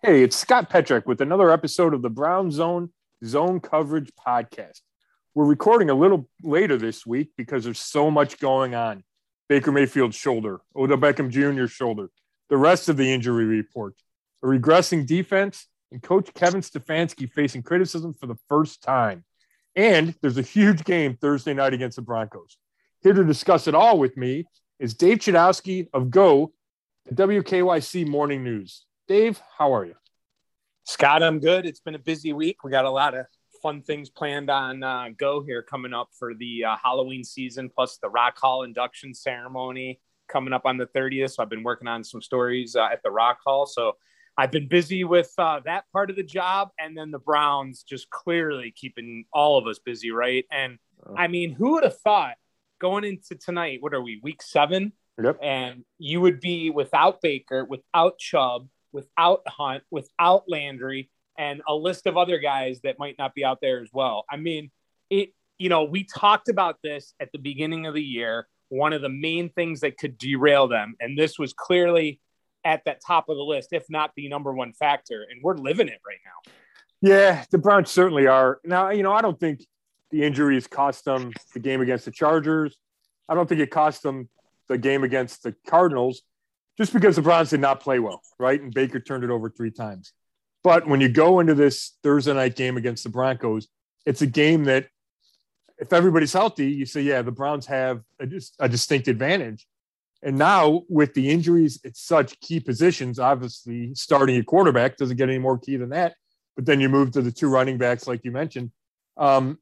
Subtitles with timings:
[0.00, 2.90] Hey, it's Scott Petrak with another episode of the Brown Zone
[3.24, 4.82] Zone Coverage Podcast.
[5.34, 9.02] We're recording a little later this week because there's so much going on.
[9.48, 12.10] Baker Mayfield's shoulder, Odell Beckham Jr.'s shoulder,
[12.48, 13.94] the rest of the injury report,
[14.44, 19.24] a regressing defense, and Coach Kevin Stefanski facing criticism for the first time.
[19.74, 22.56] And there's a huge game Thursday night against the Broncos.
[23.02, 24.44] Here to discuss it all with me
[24.78, 26.52] is Dave Chudowski of Go,
[27.10, 28.84] the WKYC Morning News.
[29.08, 29.94] Dave, how are you?
[30.84, 31.64] Scott, I'm good.
[31.64, 32.62] It's been a busy week.
[32.62, 33.24] We got a lot of
[33.62, 37.96] fun things planned on uh, Go here coming up for the uh, Halloween season, plus
[38.02, 39.98] the Rock Hall induction ceremony
[40.28, 41.30] coming up on the 30th.
[41.30, 43.64] So I've been working on some stories uh, at the Rock Hall.
[43.64, 43.96] So
[44.36, 48.10] I've been busy with uh, that part of the job, and then the Browns just
[48.10, 50.44] clearly keeping all of us busy, right?
[50.52, 50.78] And
[51.16, 52.34] I mean, who would have thought
[52.78, 53.78] going into tonight?
[53.80, 54.92] What are we, week seven?
[55.22, 55.38] Yep.
[55.42, 62.06] And you would be without Baker, without Chubb, without Hunt, without Landry, and a list
[62.06, 64.24] of other guys that might not be out there as well.
[64.30, 64.70] I mean,
[65.10, 65.30] it.
[65.60, 68.46] You know, we talked about this at the beginning of the year.
[68.68, 72.20] One of the main things that could derail them, and this was clearly
[72.64, 75.26] at that top of the list, if not the number one factor.
[75.28, 76.52] And we're living it right now.
[77.00, 78.60] Yeah, the Browns certainly are.
[78.64, 79.64] Now, you know, I don't think
[80.10, 82.76] the injuries cost them the game against the Chargers.
[83.28, 84.28] I don't think it cost them
[84.68, 86.22] the game against the Cardinals
[86.78, 88.60] just because the Browns did not play well, right?
[88.60, 90.12] And Baker turned it over three times.
[90.62, 93.68] But when you go into this Thursday night game against the Broncos,
[94.06, 94.86] it's a game that
[95.78, 98.26] if everybody's healthy, you say, yeah, the Browns have a,
[98.60, 99.66] a distinct advantage.
[100.22, 105.28] And now with the injuries at such key positions, obviously starting a quarterback doesn't get
[105.28, 106.14] any more key than that.
[106.56, 108.72] But then you move to the two running backs, like you mentioned.
[109.16, 109.58] Um,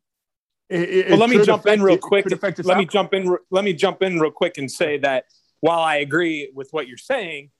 [0.69, 2.25] it, well, let me jump affect, in real quick.
[2.29, 2.79] Let outcome.
[2.79, 3.37] me jump in.
[3.51, 5.25] Let me jump in real quick and say that
[5.61, 7.51] while I agree with what you're saying,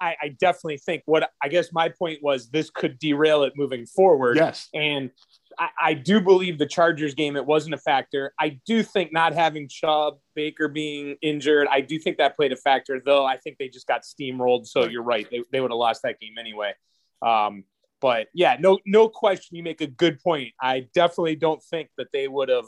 [0.00, 3.84] I, I, definitely think what I guess my point was this could derail it moving
[3.86, 4.36] forward.
[4.36, 4.68] Yes.
[4.72, 5.10] And
[5.58, 8.32] I, I, do believe the Chargers game, it wasn't a factor.
[8.38, 12.56] I do think not having Chubb, Baker being injured, I do think that played a
[12.56, 14.66] factor, though I think they just got steamrolled.
[14.66, 15.26] So you're right.
[15.30, 16.74] They, they would have lost that game anyway.
[17.20, 17.64] Um,
[18.00, 19.56] but yeah, no, no question.
[19.56, 20.52] You make a good point.
[20.60, 22.66] I definitely don't think that they would have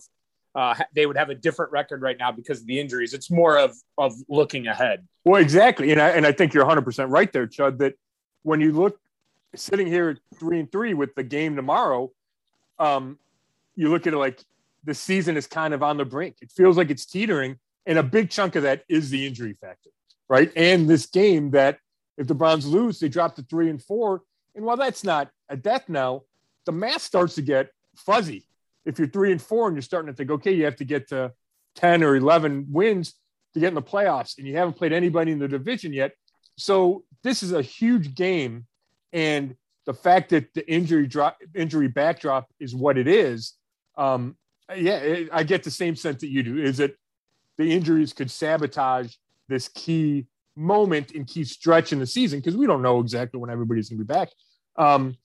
[0.54, 3.14] uh, they would have a different record right now because of the injuries.
[3.14, 5.06] It's more of of looking ahead.
[5.24, 7.78] Well, exactly, and I and I think you're 100 percent right there, Chud.
[7.78, 7.94] That
[8.42, 8.98] when you look
[9.54, 12.10] sitting here at three and three with the game tomorrow,
[12.78, 13.18] um,
[13.76, 14.42] you look at it like
[14.84, 16.36] the season is kind of on the brink.
[16.40, 19.90] It feels like it's teetering, and a big chunk of that is the injury factor,
[20.28, 20.50] right?
[20.56, 21.78] And this game that
[22.18, 24.22] if the Browns lose, they drop to three and four.
[24.56, 26.22] And while that's not a death now,
[26.66, 28.44] the math starts to get fuzzy
[28.84, 31.08] if you're three and four and you're starting to think, okay, you have to get
[31.08, 31.32] to
[31.76, 33.14] 10 or 11 wins
[33.54, 36.12] to get in the playoffs, and you haven't played anybody in the division yet.
[36.56, 38.66] So this is a huge game.
[39.12, 43.54] And the fact that the injury drop, injury backdrop is what it is,
[43.96, 44.36] um,
[44.76, 46.58] yeah, it, I get the same sense that you do.
[46.58, 46.94] Is that
[47.58, 49.14] the injuries could sabotage
[49.48, 50.26] this key
[50.56, 53.98] moment and key stretch in the season because we don't know exactly when everybody's going
[53.98, 54.28] to be back.
[54.76, 55.16] Um,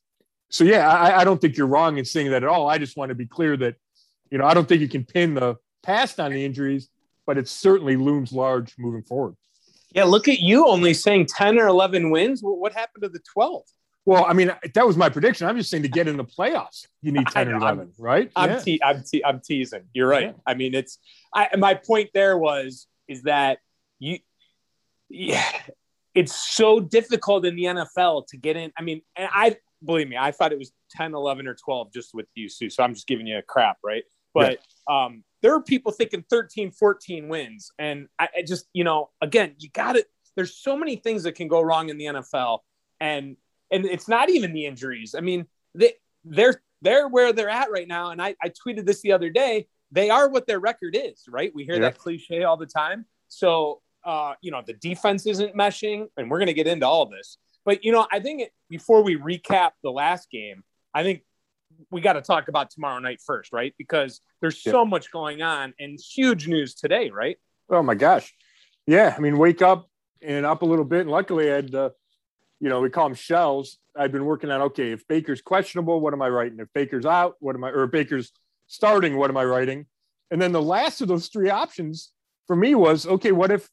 [0.49, 2.69] so yeah, I, I don't think you're wrong in saying that at all.
[2.69, 3.75] I just want to be clear that,
[4.29, 6.89] you know, I don't think you can pin the past on the injuries,
[7.25, 9.35] but it certainly looms large moving forward.
[9.91, 12.41] Yeah, look at you only saying 10 or 11 wins.
[12.43, 13.63] What happened to the 12?
[14.05, 15.47] Well, I mean, that was my prediction.
[15.47, 18.31] I'm just saying to get in the playoffs, you need 10 or 11, I'm, right?
[18.35, 18.59] I'm, yeah.
[18.59, 19.83] te- I'm, te- I'm teasing.
[19.93, 20.27] You're right.
[20.27, 20.33] Yeah.
[20.45, 20.99] I mean, it's,
[21.33, 23.59] I, my point there was, is that
[23.99, 24.19] you,
[25.09, 25.43] yeah,
[26.13, 28.71] it's so difficult in the NFL to get in.
[28.77, 32.13] I mean, and I, believe me, I thought it was 10, 11, or 12 just
[32.13, 32.69] with you, Sue.
[32.69, 34.03] So I'm just giving you a crap, right?
[34.33, 34.59] But
[34.89, 35.05] yeah.
[35.05, 37.71] um, there are people thinking 13, 14 wins.
[37.79, 40.07] And I, I just, you know, again, you got it.
[40.35, 42.59] There's so many things that can go wrong in the NFL.
[42.99, 43.37] And
[43.71, 45.15] and it's not even the injuries.
[45.17, 45.93] I mean, they,
[46.23, 48.11] they're they're where they're at right now.
[48.11, 49.67] And I, I tweeted this the other day.
[49.91, 51.51] They are what their record is, right?
[51.55, 51.81] We hear yeah.
[51.81, 53.05] that cliche all the time.
[53.27, 57.07] So uh, you know, the defense isn't meshing, and we're going to get into all
[57.07, 57.37] this.
[57.65, 60.63] But you know, I think it, before we recap the last game,
[60.93, 61.23] I think
[61.91, 63.73] we got to talk about tomorrow night first, right?
[63.77, 67.37] Because there's so much going on and huge news today, right?
[67.69, 68.33] Oh my gosh,
[68.87, 69.13] yeah.
[69.17, 69.89] I mean, wake up
[70.21, 71.89] and up a little bit, and luckily I had, uh,
[72.59, 73.77] you know, we call them shells.
[73.97, 76.59] I've been working on okay, if Baker's questionable, what am I writing?
[76.59, 77.71] If Baker's out, what am I?
[77.71, 78.31] Or Baker's
[78.67, 79.87] starting, what am I writing?
[80.31, 82.11] And then the last of those three options
[82.47, 83.69] for me was okay, what if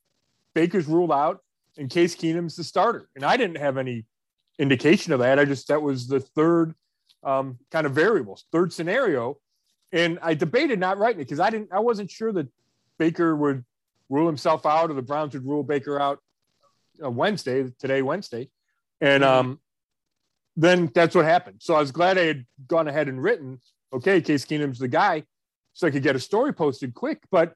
[0.54, 1.40] Baker's ruled out
[1.78, 3.08] and Case Keenum's the starter.
[3.16, 4.04] And I didn't have any
[4.58, 5.38] indication of that.
[5.38, 6.74] I just, that was the third
[7.24, 9.38] um, kind of variables, third scenario.
[9.92, 12.48] And I debated not writing it because I didn't, I wasn't sure that
[12.98, 13.64] Baker would
[14.08, 16.18] rule himself out or the Browns would rule Baker out
[17.02, 18.48] uh, Wednesday, today, Wednesday.
[19.00, 19.32] And, mm-hmm.
[19.32, 19.60] um,
[20.56, 21.56] then that's what happened.
[21.60, 23.60] So I was glad I had gone ahead and written,
[23.92, 25.24] okay, Case Keenum's the guy,
[25.72, 27.22] so I could get a story posted quick.
[27.30, 27.54] But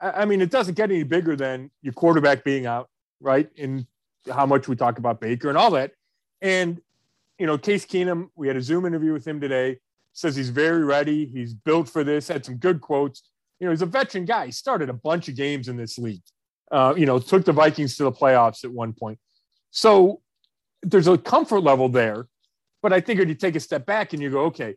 [0.00, 2.90] I mean, it doesn't get any bigger than your quarterback being out,
[3.20, 3.48] right?
[3.58, 3.86] And
[4.32, 5.92] how much we talk about Baker and all that.
[6.42, 6.80] And,
[7.38, 9.78] you know, Case Keenum, we had a Zoom interview with him today,
[10.12, 11.26] says he's very ready.
[11.26, 13.22] He's built for this, had some good quotes.
[13.60, 14.46] You know, he's a veteran guy.
[14.46, 16.22] He started a bunch of games in this league.
[16.70, 19.18] Uh, you know, took the Vikings to the playoffs at one point.
[19.70, 20.20] So
[20.82, 22.26] there's a comfort level there.
[22.82, 24.74] But I think if you take a step back and you go, okay,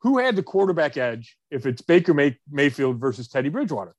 [0.00, 3.94] who had the quarterback edge if it's Baker May- Mayfield versus Teddy Bridgewater?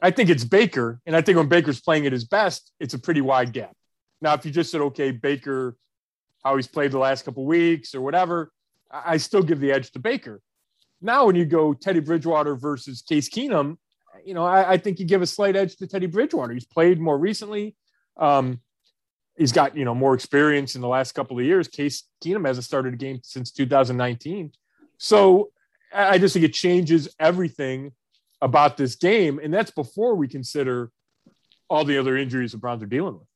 [0.00, 1.00] I think it's Baker.
[1.06, 3.74] And I think when Baker's playing at his best, it's a pretty wide gap.
[4.20, 5.76] Now, if you just said, okay, Baker,
[6.44, 8.50] how he's played the last couple weeks or whatever,
[8.90, 10.40] I still give the edge to Baker.
[11.00, 13.76] Now, when you go Teddy Bridgewater versus Case Keenum,
[14.24, 16.54] you know, I, I think you give a slight edge to Teddy Bridgewater.
[16.54, 17.76] He's played more recently.
[18.16, 18.60] Um,
[19.36, 21.68] he's got you know more experience in the last couple of years.
[21.68, 24.52] Case Keenum hasn't started a game since 2019,
[24.98, 25.50] so
[25.92, 27.92] I just think it changes everything
[28.40, 30.90] about this game, and that's before we consider
[31.68, 33.28] all the other injuries the Browns are dealing with.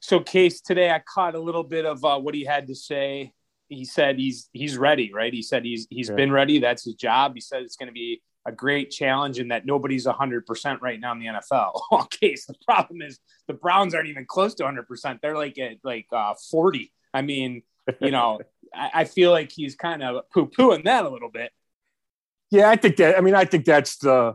[0.00, 3.32] So, Case today, I caught a little bit of uh, what he had to say.
[3.68, 5.32] He said he's he's ready, right?
[5.32, 6.16] He said he's he's yeah.
[6.16, 6.58] been ready.
[6.58, 7.32] That's his job.
[7.34, 11.12] He said it's going to be a great challenge and that nobody's 100% right now
[11.12, 11.80] in the NFL.
[11.92, 15.20] okay, so the problem is the Browns aren't even close to 100%.
[15.20, 16.92] They're like at like uh, 40.
[17.12, 17.62] I mean,
[18.00, 18.40] you know,
[18.74, 21.50] I, I, feel like he's kind of poo pooing that a little bit.
[22.50, 24.34] Yeah, I think that, I mean, I think that's the,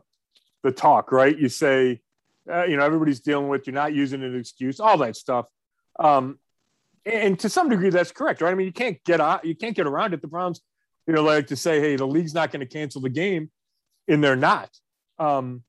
[0.64, 1.38] the talk, right?
[1.38, 2.02] You say,
[2.50, 5.48] uh, you know, everybody's dealing with, you're not using an excuse, all that stuff.
[6.00, 6.40] Um,
[7.06, 8.52] and to some degree, that's correct, right?
[8.52, 10.22] I mean, you can't get out, you can't get around it.
[10.22, 10.62] The Browns,
[11.08, 13.52] you know, like to say, hey, the league's not going to cancel the game
[14.08, 14.70] and they're not.
[15.20, 15.64] Um,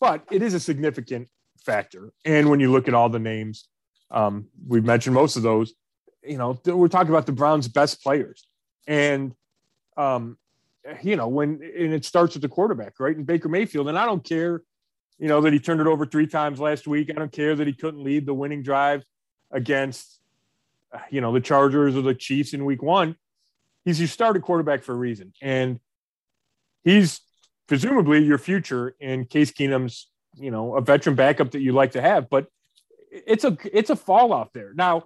[0.00, 1.28] but it is a significant
[1.64, 2.12] factor.
[2.24, 3.68] And when you look at all the names,
[4.10, 5.74] um, we've mentioned most of those.
[6.22, 8.46] You know, we're talking about the Browns' best players,
[8.86, 9.34] and
[9.96, 10.36] um,
[11.02, 13.16] you know when and it starts with the quarterback, right?
[13.16, 13.88] And Baker Mayfield.
[13.88, 14.62] And I don't care,
[15.18, 17.10] you know, that he turned it over three times last week.
[17.10, 19.04] I don't care that he couldn't lead the winning drive
[19.50, 20.20] against,
[20.92, 23.16] uh, you know, the Chargers or the Chiefs in Week One.
[23.84, 25.80] He's your starting quarterback for a reason, and
[26.84, 27.20] he's
[27.66, 32.02] presumably your future in Case Keenum's, you know, a veteran backup that you like to
[32.02, 32.28] have.
[32.28, 32.46] But
[33.10, 34.72] it's a it's a fall off there.
[34.74, 35.04] Now,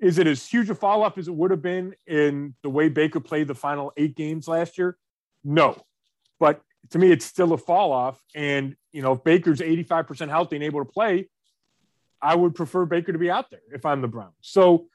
[0.00, 2.88] is it as huge a fall off as it would have been in the way
[2.88, 4.96] Baker played the final eight games last year?
[5.44, 5.80] No.
[6.38, 8.20] But to me, it's still a fall off.
[8.34, 11.28] And, you know, if Baker's 85% healthy and able to play,
[12.22, 14.34] I would prefer Baker to be out there if I'm the Browns.
[14.40, 14.86] So,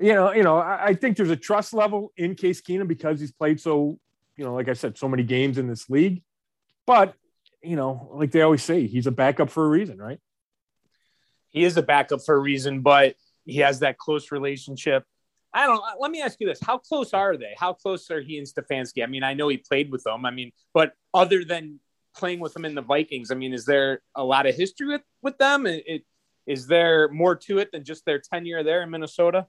[0.00, 3.20] you know, you know, I, I think there's a trust level in Case Keenum because
[3.20, 3.98] he's played so,
[4.36, 6.22] you know, like I said, so many games in this league.
[6.86, 7.14] But,
[7.62, 10.18] you know, like they always say, he's a backup for a reason, right?
[11.48, 13.16] He is a backup for a reason, but
[13.46, 15.04] he has that close relationship.
[15.54, 16.60] I don't let me ask you this.
[16.60, 17.54] How close are they?
[17.56, 19.02] How close are he and Stefanski?
[19.02, 20.26] I mean, I know he played with them.
[20.26, 21.80] I mean, but other than
[22.14, 25.02] playing with them in the Vikings, I mean, is there a lot of history with,
[25.22, 25.66] with them?
[25.66, 26.02] It, it,
[26.46, 29.46] is there more to it than just their tenure there in Minnesota?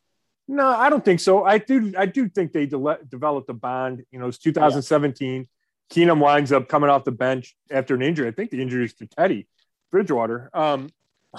[0.47, 1.43] No, I don't think so.
[1.43, 1.93] I do.
[1.97, 4.03] I do think they de- developed a bond.
[4.11, 5.35] You know, it's 2017.
[5.35, 5.43] Yeah.
[5.89, 8.27] Keenum winds up coming off the bench after an injury.
[8.27, 9.47] I think the injury is to Teddy
[9.91, 10.49] Bridgewater.
[10.53, 10.89] Um,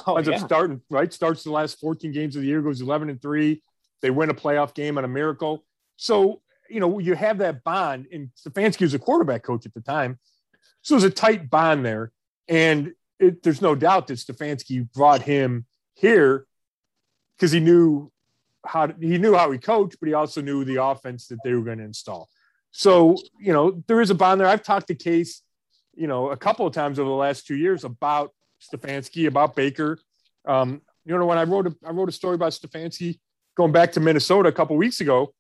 [0.06, 0.36] oh, winds yeah.
[0.36, 1.12] up starting right.
[1.12, 2.62] Starts the last 14 games of the year.
[2.62, 3.62] Goes 11 and three.
[4.00, 5.64] They win a playoff game on a miracle.
[5.96, 8.06] So you know you have that bond.
[8.12, 10.18] And Stefanski was a quarterback coach at the time,
[10.82, 12.12] so there's a tight bond there.
[12.48, 16.46] And it, there's no doubt that Stefanski brought him here
[17.36, 18.10] because he knew
[18.64, 21.62] how he knew how he coached, but he also knew the offense that they were
[21.62, 22.28] going to install.
[22.70, 24.46] So, you know, there is a bond there.
[24.46, 25.42] I've talked to Case,
[25.94, 29.98] you know, a couple of times over the last two years about Stefanski, about Baker.
[30.46, 33.18] Um, you know, when I wrote a, I wrote a story about Stefanski
[33.56, 35.34] going back to Minnesota a couple weeks ago,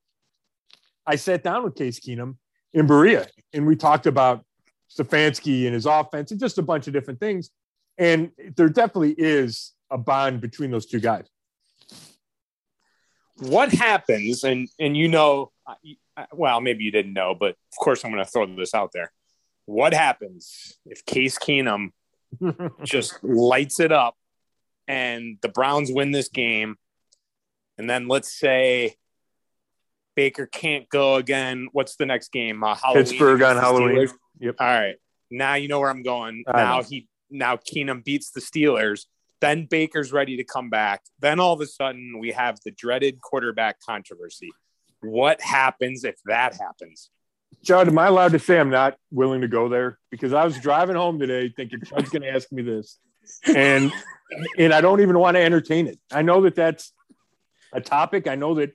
[1.06, 2.36] I sat down with Case Keenum
[2.72, 4.44] in Berea and we talked about
[4.90, 7.50] Stefanski and his offense and just a bunch of different things.
[7.96, 11.26] And there definitely is a bond between those two guys.
[13.38, 15.52] What happens, and and you know,
[16.32, 19.12] well, maybe you didn't know, but of course I'm going to throw this out there.
[19.66, 21.90] What happens if Case Keenum
[22.84, 24.16] just lights it up
[24.86, 26.76] and the Browns win this game?
[27.76, 28.96] And then let's say
[30.16, 31.68] Baker can't go again.
[31.72, 32.64] What's the next game?
[32.64, 34.08] Uh, Pittsburgh on Halloween.
[34.40, 34.56] Yep.
[34.58, 34.96] All right.
[35.30, 36.44] Now you know where I'm going.
[36.46, 39.06] now he now Keenum beats the Steelers.
[39.40, 41.02] Then Baker's ready to come back.
[41.20, 44.50] Then all of a sudden we have the dreaded quarterback controversy.
[45.00, 47.10] What happens if that happens?
[47.64, 49.98] Chud, am I allowed to say I'm not willing to go there?
[50.10, 52.98] Because I was driving home today thinking Chud's going to ask me this,
[53.46, 53.92] and
[54.58, 55.98] and I don't even want to entertain it.
[56.12, 56.92] I know that that's
[57.72, 58.26] a topic.
[58.26, 58.72] I know that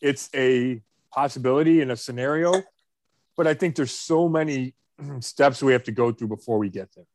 [0.00, 2.62] it's a possibility in a scenario,
[3.36, 4.74] but I think there's so many
[5.20, 7.06] steps we have to go through before we get there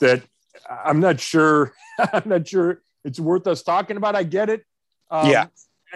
[0.00, 0.22] that
[0.68, 1.72] I'm not sure.
[2.12, 4.14] I'm not sure it's worth us talking about.
[4.14, 4.64] I get it.
[5.10, 5.46] Um, yeah.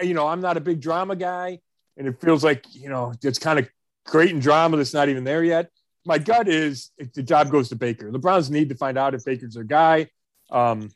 [0.01, 1.59] You know, I'm not a big drama guy,
[1.97, 3.67] and it feels like you know it's kind of
[4.07, 5.69] creating drama that's not even there yet.
[6.05, 8.09] My gut is the job goes to Baker.
[8.11, 10.09] The Browns need to find out if Baker's their guy.
[10.49, 10.89] Um,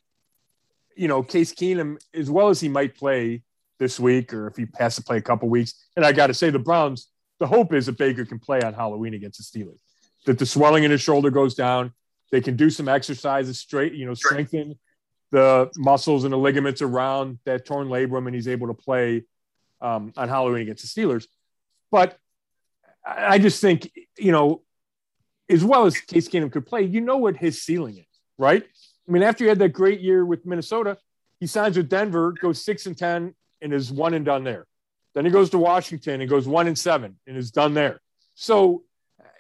[0.96, 3.44] you know, Case Keenum, as well as he might play
[3.78, 5.74] this week, or if he has to play a couple weeks.
[5.96, 8.74] And I got to say, the Browns, the hope is that Baker can play on
[8.74, 9.80] Halloween against the Steelers,
[10.26, 11.92] that the swelling in his shoulder goes down.
[12.32, 14.78] They can do some exercises straight, you know, strengthen
[15.32, 19.24] the muscles and the ligaments around that torn labrum, and he's able to play
[19.82, 21.28] um, on Halloween against the Steelers.
[21.90, 22.18] But
[23.06, 24.62] I just think, you know,
[25.50, 28.64] as well as Case Keenum could play, you know what his ceiling is, right?
[28.64, 30.98] I mean, after he had that great year with Minnesota,
[31.40, 34.68] he signs with Denver, goes six and ten, and is one and done there.
[35.14, 38.00] Then he goes to Washington and goes one and seven and is done there.
[38.36, 38.84] So,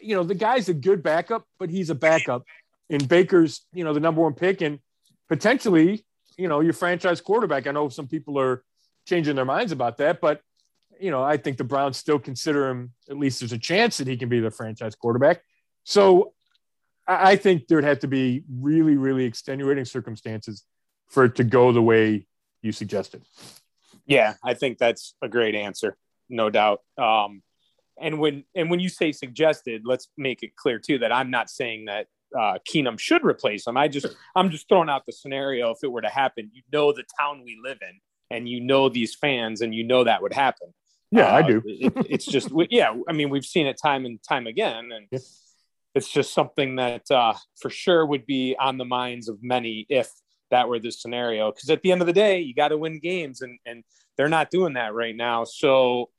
[0.01, 2.43] you know, the guy's a good backup, but he's a backup.
[2.89, 4.79] And Baker's, you know, the number one pick and
[5.29, 6.03] potentially,
[6.37, 7.67] you know, your franchise quarterback.
[7.67, 8.63] I know some people are
[9.07, 10.41] changing their minds about that, but
[11.01, 14.07] you know, I think the Browns still consider him at least there's a chance that
[14.07, 15.41] he can be the franchise quarterback.
[15.83, 16.33] So
[17.07, 20.63] I think there'd have to be really, really extenuating circumstances
[21.09, 22.27] for it to go the way
[22.61, 23.23] you suggested.
[24.05, 25.97] Yeah, I think that's a great answer,
[26.29, 26.81] no doubt.
[26.97, 27.41] Um,
[27.99, 31.49] and when and when you say suggested, let's make it clear too that I'm not
[31.49, 33.77] saying that uh, Keenum should replace him.
[33.77, 36.49] I just I'm just throwing out the scenario if it were to happen.
[36.53, 40.03] You know the town we live in, and you know these fans, and you know
[40.03, 40.73] that would happen.
[41.11, 41.61] Yeah, uh, I do.
[41.65, 42.95] it, it's just yeah.
[43.07, 45.19] I mean, we've seen it time and time again, and yeah.
[45.93, 50.09] it's just something that uh, for sure would be on the minds of many if
[50.51, 51.51] that were the scenario.
[51.51, 53.83] Because at the end of the day, you got to win games, and and
[54.17, 55.43] they're not doing that right now.
[55.43, 56.09] So,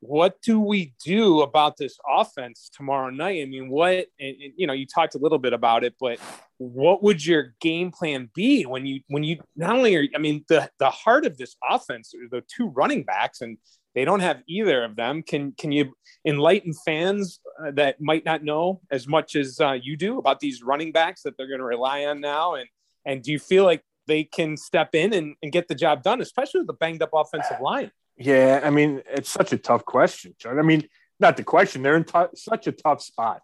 [0.00, 3.42] what do we do about this offense tomorrow night?
[3.42, 6.18] I mean, what and, and, you know, you talked a little bit about it, but
[6.58, 10.44] what would your game plan be when you when you not only are I mean
[10.48, 13.56] the the heart of this offense are the two running backs and
[13.94, 15.22] they don't have either of them.
[15.22, 15.92] Can can you
[16.24, 20.62] enlighten fans uh, that might not know as much as uh, you do about these
[20.62, 22.54] running backs that they're going to rely on now?
[22.54, 22.68] And
[23.04, 26.20] and do you feel like they can step in and, and get the job done,
[26.20, 27.90] especially with the banged up offensive line?
[28.16, 30.58] Yeah, I mean it's such a tough question, John.
[30.58, 33.40] I mean, not the question; they're in t- such a tough spot.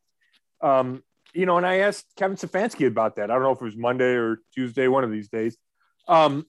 [0.61, 1.03] Um,
[1.35, 3.31] you know, and I asked Kevin Stefanski about that.
[3.31, 5.57] I don't know if it was Monday or Tuesday, one of these days.
[6.09, 6.47] Um,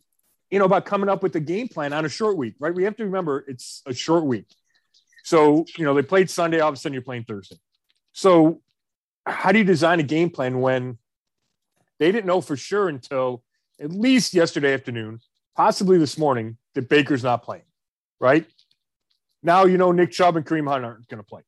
[0.49, 2.73] you know, about coming up with the game plan on a short week, right?
[2.73, 4.47] We have to remember it's a short week.
[5.23, 7.57] So, you know, they played Sunday, all of a sudden you're playing Thursday.
[8.13, 8.61] So,
[9.25, 10.97] how do you design a game plan when
[11.99, 13.43] they didn't know for sure until
[13.79, 15.19] at least yesterday afternoon,
[15.55, 17.65] possibly this morning, that Baker's not playing,
[18.21, 18.45] right?
[19.43, 21.41] Now you know Nick Chubb and Kareem Hunt aren't going to play.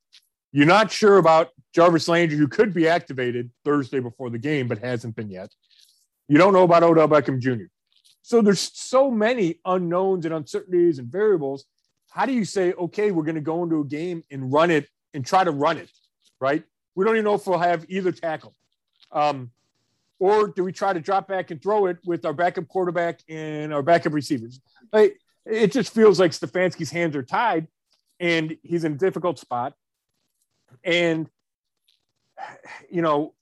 [0.52, 4.80] You're not sure about Jarvis Landry, who could be activated Thursday before the game, but
[4.80, 5.54] hasn't been yet.
[6.28, 7.66] You don't know about Odell Beckham Jr.
[8.30, 11.66] So there's so many unknowns and uncertainties and variables.
[12.12, 14.88] How do you say, okay, we're going to go into a game and run it
[15.16, 15.90] and try to run it,
[16.40, 16.64] right?
[16.94, 18.54] We don't even know if we'll have either tackle.
[19.12, 19.50] Um,
[20.20, 23.74] or do we try to drop back and throw it with our backup quarterback and
[23.74, 24.62] our backup receivers?
[24.94, 27.66] Like, it just feels like Stefanski's hands are tied
[28.20, 29.74] and he's in a difficult spot.
[30.84, 31.28] And,
[32.92, 33.34] you know,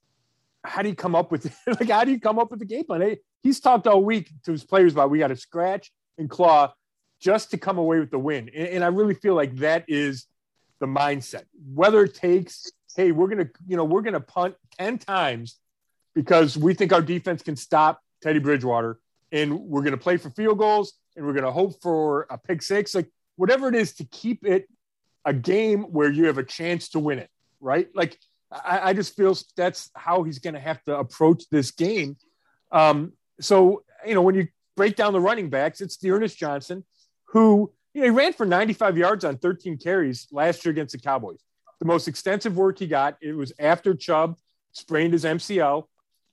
[0.64, 2.84] how do you come up with like how do you come up with the game
[2.84, 3.16] plan?
[3.42, 6.72] He's talked all week to his players about we got to scratch and claw
[7.20, 8.50] just to come away with the win.
[8.54, 10.26] And, and, I really feel like that is
[10.80, 11.44] the mindset.
[11.74, 15.58] Whether it takes, hey, we're gonna, you know, we're gonna punt 10 times
[16.14, 19.00] because we think our defense can stop Teddy Bridgewater
[19.32, 22.94] and we're gonna play for field goals and we're gonna hope for a pick six,
[22.94, 24.68] like whatever it is to keep it
[25.24, 27.30] a game where you have a chance to win it,
[27.60, 27.88] right?
[27.94, 28.16] Like
[28.50, 32.16] I, I just feel that's how he's gonna have to approach this game.
[32.70, 36.84] Um, so, you know, when you break down the running backs, it's D'Ernest Johnson,
[37.26, 41.00] who, you know, he ran for 95 yards on 13 carries last year against the
[41.00, 41.40] Cowboys.
[41.80, 44.36] The most extensive work he got, it was after Chubb
[44.72, 45.84] sprained his MCL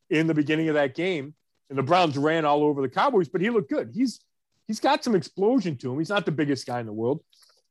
[0.10, 1.34] in the beginning of that game.
[1.70, 3.92] And the Browns ran all over the Cowboys, but he looked good.
[3.94, 4.20] He's
[4.68, 6.00] he's got some explosion to him.
[6.00, 7.24] He's not the biggest guy in the world.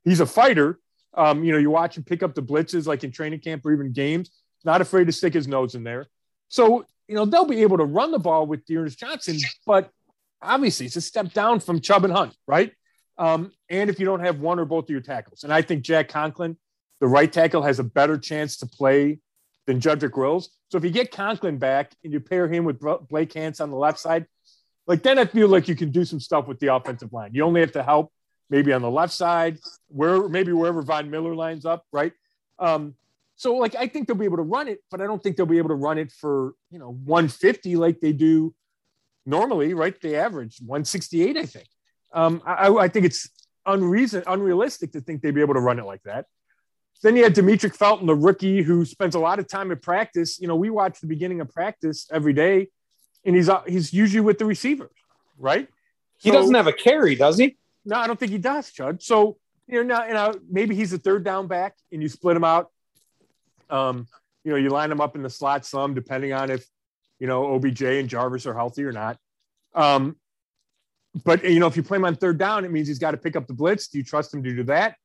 [0.03, 0.79] He's a fighter.
[1.13, 3.71] Um, you know, you watch him pick up the blitzes like in training camp or
[3.71, 4.31] even games,
[4.65, 6.07] not afraid to stick his nose in there.
[6.49, 9.89] So you know, they'll be able to run the ball with D'Ernest Johnson, but
[10.41, 12.71] obviously it's a step down from Chubb and Hunt, right?
[13.17, 15.83] Um, and if you don't have one or both of your tackles, and I think
[15.83, 16.57] Jack Conklin,
[16.99, 19.19] the right tackle, has a better chance to play
[19.67, 20.49] than Jedrick Wills.
[20.69, 23.77] So if you get Conklin back and you pair him with Blake Hance on the
[23.77, 24.25] left side,
[24.87, 27.31] like then I feel like you can do some stuff with the offensive line.
[27.33, 28.11] You only have to help
[28.49, 29.57] maybe on the left side,
[29.87, 32.13] where maybe wherever Von Miller lines up, right?
[32.59, 32.95] Um,
[33.35, 35.45] so like I think they'll be able to run it, but I don't think they'll
[35.45, 38.53] be able to run it for you know 150 like they do
[39.25, 39.99] normally, right?
[40.01, 41.67] They average 168, I think.
[42.13, 43.29] Um, I, I think it's
[43.65, 46.25] unreason unrealistic to think they'd be able to run it like that.
[47.03, 50.39] Then you had Demetric Felton, the rookie who spends a lot of time at practice.
[50.39, 52.69] You know, we watch the beginning of practice every day,
[53.25, 54.95] and he's uh, he's usually with the receivers,
[55.37, 55.67] right?
[56.17, 57.57] He so, doesn't have a carry, does he?
[57.83, 59.03] No, I don't think he does, Chud.
[59.03, 59.37] So
[59.67, 62.43] you know, now, you know, maybe he's a third down back, and you split him
[62.43, 62.71] out.
[63.69, 64.07] Um,
[64.43, 66.65] you know, you line them up in the slot some, depending on if
[67.19, 69.17] you know OBJ and Jarvis are healthy or not.
[69.73, 70.15] Um,
[71.23, 73.17] but you know, if you play him on third down, it means he's got to
[73.17, 73.87] pick up the blitz.
[73.87, 74.95] Do you trust him to do that?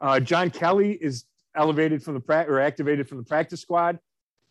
[0.00, 3.98] Uh, John Kelly is elevated from the pra- or activated from the practice squad.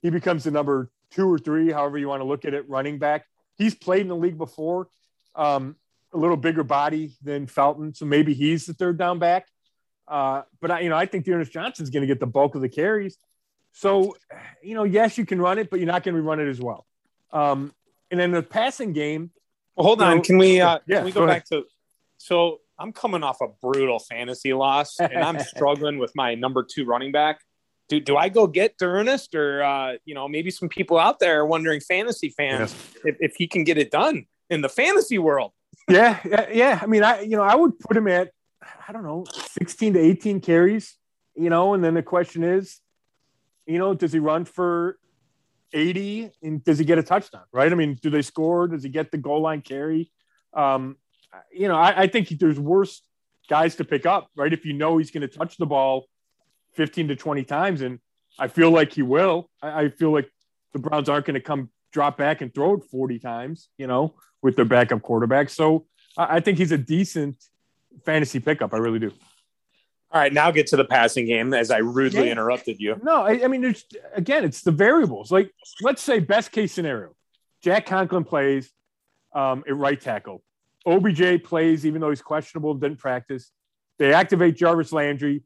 [0.02, 3.00] He becomes the number two or three, however you want to look at it, running
[3.00, 3.26] back.
[3.58, 4.88] He's played in the league before.
[5.36, 5.76] Um,
[6.14, 9.48] a little bigger body than Felton, so maybe he's the third down back.
[10.08, 12.62] Uh, but I, you know, I think D'Ernest Johnson's going to get the bulk of
[12.62, 13.18] the carries.
[13.72, 14.16] So,
[14.62, 16.60] you know, yes, you can run it, but you're not going to run it as
[16.60, 16.86] well.
[17.32, 17.74] Um,
[18.12, 19.32] and then the passing game.
[19.76, 20.18] Well, hold on.
[20.18, 20.60] Know, can we?
[20.60, 21.64] Uh, yeah, can we go, go back to?
[22.18, 26.86] So I'm coming off a brutal fantasy loss, and I'm struggling with my number two
[26.86, 27.40] running back.
[27.88, 31.40] Do, do I go get D'Ernest, or uh, you know, maybe some people out there
[31.40, 35.54] are wondering, fantasy fans, if, if he can get it done in the fantasy world?
[35.90, 36.20] yeah,
[36.52, 36.80] yeah.
[36.82, 38.32] I mean, I you know, I would put him at
[38.88, 39.26] I don't know,
[39.60, 40.96] 16 to 18 carries.
[41.36, 42.82] You know, and then the question is,
[43.70, 44.98] you know, does he run for
[45.74, 47.44] 80 and does he get a touchdown?
[47.52, 47.72] Right?
[47.72, 48.68] I mean, do they score?
[48.68, 50.12] Does he get the goal line carry?
[50.54, 50.98] Um,
[51.54, 53.04] you know, I, I think there's worse
[53.48, 54.52] guys to pick up, right?
[54.52, 56.06] If you know he's going to touch the ball
[56.74, 58.00] 15 to 20 times, and
[58.40, 59.50] I feel like he will.
[59.62, 60.30] I, I feel like
[60.74, 64.16] the Browns aren't going to come drop back and throw it 40 times, you know,
[64.42, 65.50] with their backup quarterback.
[65.50, 65.86] So
[66.18, 67.38] I, I think he's a decent
[68.04, 68.74] fantasy pickup.
[68.74, 69.12] I really do.
[70.12, 72.32] All right, now get to the passing game as I rudely yeah.
[72.32, 73.00] interrupted you.
[73.04, 75.32] No, I, I mean, there's again, it's the variables.
[75.32, 77.16] Like, let's say best case scenario,
[77.62, 78.72] Jack Conklin plays
[79.34, 80.44] um, at right tackle.
[80.88, 83.52] OBJ plays even though he's questionable, didn't practice.
[84.00, 85.44] They activate Jarvis Landry,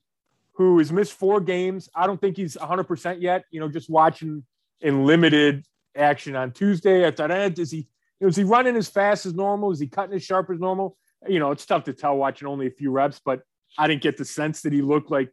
[0.53, 1.89] who has missed four games.
[1.93, 3.43] I don't think he's 100% yet.
[3.51, 4.43] You know, just watching
[4.79, 7.05] in limited action on Tuesday.
[7.05, 7.85] I thought, eh, is he, you
[8.21, 9.71] know, is he running as fast as normal?
[9.71, 10.97] Is he cutting as sharp as normal?
[11.27, 13.41] You know, it's tough to tell watching only a few reps, but
[13.77, 15.31] I didn't get the sense that he looked like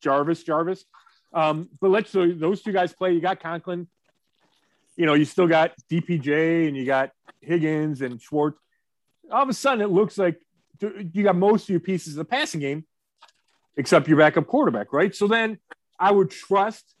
[0.00, 0.42] Jarvis.
[0.42, 0.84] Jarvis.
[1.32, 3.12] Um, but let's so those two guys play.
[3.12, 3.88] You got Conklin.
[4.96, 8.58] You know, you still got DPJ and you got Higgins and Schwartz.
[9.30, 10.40] All of a sudden, it looks like
[10.80, 12.84] you got most of your pieces of the passing game,
[13.76, 15.14] except your backup quarterback, right?
[15.14, 15.58] So then
[15.98, 16.94] I would trust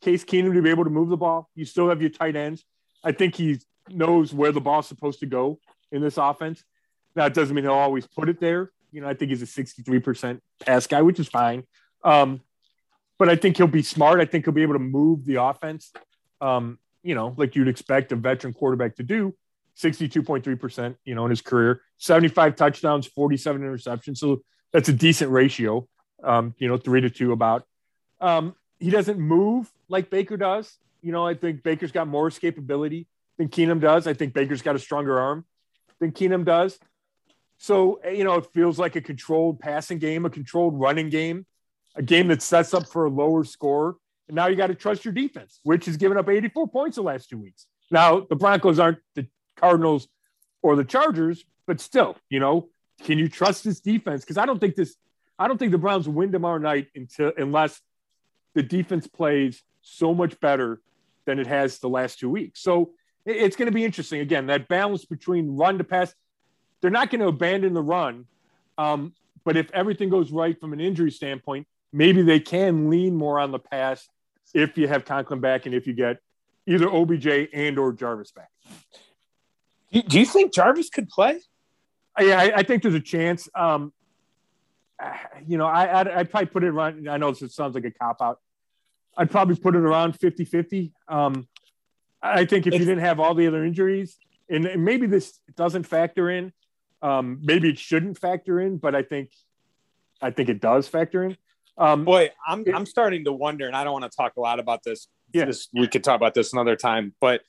[0.00, 1.48] Case Keenum to be able to move the ball.
[1.54, 2.64] You still have your tight ends.
[3.04, 5.58] I think he knows where the ball's supposed to go
[5.92, 6.64] in this offense.
[7.14, 9.46] Now, it doesn't mean he'll always put it there, you know, I think he's a
[9.46, 11.64] 63% pass guy, which is fine.
[12.04, 12.40] Um,
[13.18, 14.20] but I think he'll be smart.
[14.20, 15.92] I think he'll be able to move the offense,
[16.40, 19.34] um, you know, like you'd expect a veteran quarterback to do.
[19.76, 24.18] 62.3%, you know, in his career, 75 touchdowns, 47 interceptions.
[24.18, 25.88] So that's a decent ratio,
[26.22, 27.64] um, you know, three to two about.
[28.20, 30.76] Um, he doesn't move like Baker does.
[31.02, 33.06] You know, I think Baker's got more escapability
[33.38, 34.06] than Keenum does.
[34.06, 35.44] I think Baker's got a stronger arm
[35.98, 36.78] than Keenum does.
[37.62, 41.44] So, eh, you know, it feels like a controlled passing game, a controlled running game,
[41.94, 43.98] a game that sets up for a lower score.
[44.28, 47.02] And now you got to trust your defense, which has given up 84 points the
[47.02, 47.66] last two weeks.
[47.90, 50.08] Now, the Broncos aren't the Cardinals
[50.62, 52.70] or the Chargers, but still, you know,
[53.02, 54.22] can you trust this defense?
[54.22, 54.96] Because I don't think this,
[55.38, 57.78] I don't think the Browns win tomorrow night until unless
[58.54, 60.80] the defense plays so much better
[61.26, 62.62] than it has the last two weeks.
[62.62, 62.92] So
[63.26, 64.20] it's going to be interesting.
[64.20, 66.14] Again, that balance between run to pass
[66.80, 68.26] they're not going to abandon the run.
[68.78, 69.12] Um,
[69.44, 73.50] but if everything goes right from an injury standpoint, maybe they can lean more on
[73.50, 74.08] the pass
[74.54, 76.18] if you have Conklin back and if you get
[76.66, 78.50] either OBJ and or Jarvis back.
[79.92, 81.40] Do you think Jarvis could play?
[82.18, 83.48] Yeah, I, I think there's a chance.
[83.54, 83.92] Um,
[85.46, 87.08] you know, I, I'd, I'd, probably put it around.
[87.08, 88.38] I know this sounds like a cop out.
[89.16, 90.92] I'd probably put it around 50 50.
[91.08, 91.48] Um,
[92.22, 96.30] I think if you didn't have all the other injuries, and maybe this doesn't factor
[96.30, 96.52] in,
[97.02, 99.30] um, maybe it shouldn't factor in, but I think
[100.20, 101.36] I think it does factor in.
[101.78, 104.40] Um, Boy, I'm it, I'm starting to wonder, and I don't want to talk a
[104.40, 105.08] lot about this.
[105.32, 105.46] Yeah.
[105.46, 107.42] This, we could talk about this another time, but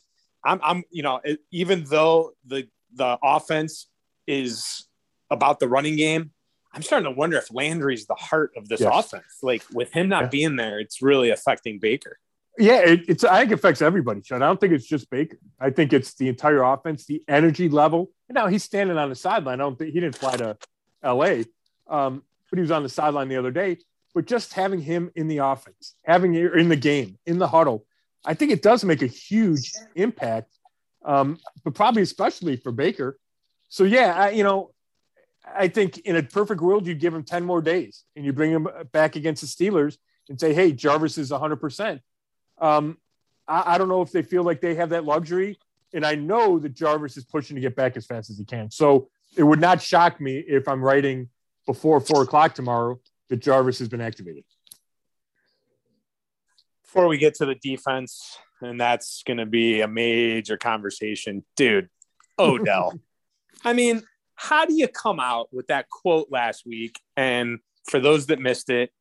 [0.43, 3.87] I'm I'm you know it, even though the the offense
[4.27, 4.87] is
[5.29, 6.31] about the running game,
[6.73, 9.05] I'm starting to wonder if Landry's the heart of this yes.
[9.05, 9.39] offense.
[9.41, 10.29] Like with him not yeah.
[10.29, 12.17] being there, it's really affecting Baker.
[12.57, 14.41] Yeah, it, it's I think it affects everybody, Sean.
[14.41, 15.37] I don't think it's just Baker.
[15.59, 18.11] I think it's the entire offense, the energy level.
[18.33, 19.59] Now he's standing on the sideline.
[19.59, 20.57] I don't think he didn't fly to
[21.03, 21.45] L.A.,
[21.87, 23.77] Um, but he was on the sideline the other day.
[24.13, 27.85] But just having him in the offense, having him in the game, in the huddle,
[28.25, 30.57] I think it does make a huge impact.
[31.03, 33.17] Um, but probably especially for Baker.
[33.69, 34.71] So yeah, I, you know,
[35.45, 38.51] I think in a perfect world, you give him 10 more days and you bring
[38.51, 39.97] him back against the Steelers
[40.29, 41.99] and say, hey, Jarvis is 100%.
[42.59, 42.97] Um,
[43.47, 45.57] I, I, don't know if they feel like they have that luxury.
[45.93, 48.71] And I know that Jarvis is pushing to get back as fast as he can.
[48.71, 51.29] So it would not shock me if I'm writing
[51.65, 52.99] before four o'clock tomorrow
[53.29, 54.43] that Jarvis has been activated.
[56.83, 61.89] Before we get to the defense, and that's going to be a major conversation, dude,
[62.37, 62.99] Odell.
[63.63, 64.03] I mean,
[64.35, 66.99] how do you come out with that quote last week?
[67.15, 68.91] And for those that missed it,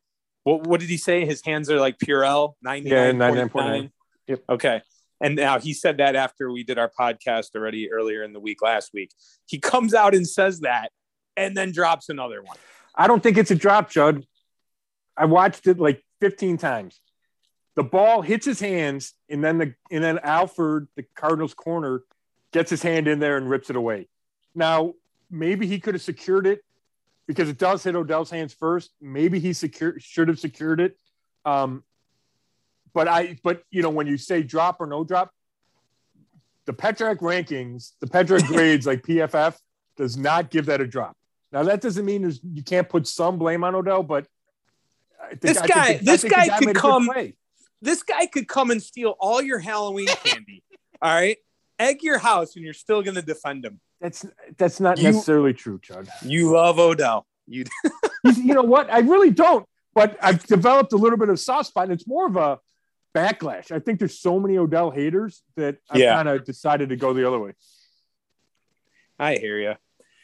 [0.44, 1.24] what, what did he say?
[1.24, 2.92] His hands are like Purell, 99.
[2.92, 3.90] Yeah, 99.9.
[4.26, 4.44] Yep.
[4.48, 4.82] Okay.
[5.20, 8.62] And now he said that after we did our podcast already earlier in the week
[8.62, 9.10] last week.
[9.46, 10.90] He comes out and says that
[11.36, 12.56] and then drops another one.
[12.94, 14.24] I don't think it's a drop, Chud.
[15.16, 17.00] I watched it like 15 times.
[17.76, 22.02] The ball hits his hands, and then the and then Alford, the Cardinals corner,
[22.52, 24.08] gets his hand in there and rips it away.
[24.54, 24.94] Now,
[25.30, 26.62] maybe he could have secured it
[27.26, 28.90] because it does hit Odell's hands first.
[29.00, 30.98] Maybe he secure, should have secured it.
[31.44, 31.84] Um,
[32.92, 35.30] but I, but you know, when you say drop or no drop,
[36.66, 39.56] the Petrak rankings, the Petrak grades like PFF
[39.96, 41.16] does not give that a drop.
[41.52, 44.26] Now that doesn't mean there's, you can't put some blame on Odell, but
[45.30, 47.10] think, this guy, this guy could come.
[47.82, 50.62] This guy could come and steal all your Halloween candy.
[51.00, 51.38] all right,
[51.78, 53.80] egg your house, and you're still going to defend him.
[54.00, 54.24] That's
[54.58, 56.08] that's not you, necessarily true, Chud.
[56.22, 57.26] You love Odell.
[57.46, 57.64] You
[58.22, 58.92] you know what?
[58.92, 59.66] I really don't.
[59.92, 62.60] But I've developed a little bit of soft spot, and it's more of a
[63.14, 63.72] backlash.
[63.72, 66.14] I think there's so many Odell haters that I've yeah.
[66.14, 67.52] kind of decided to go the other way.
[69.18, 69.74] I hear you.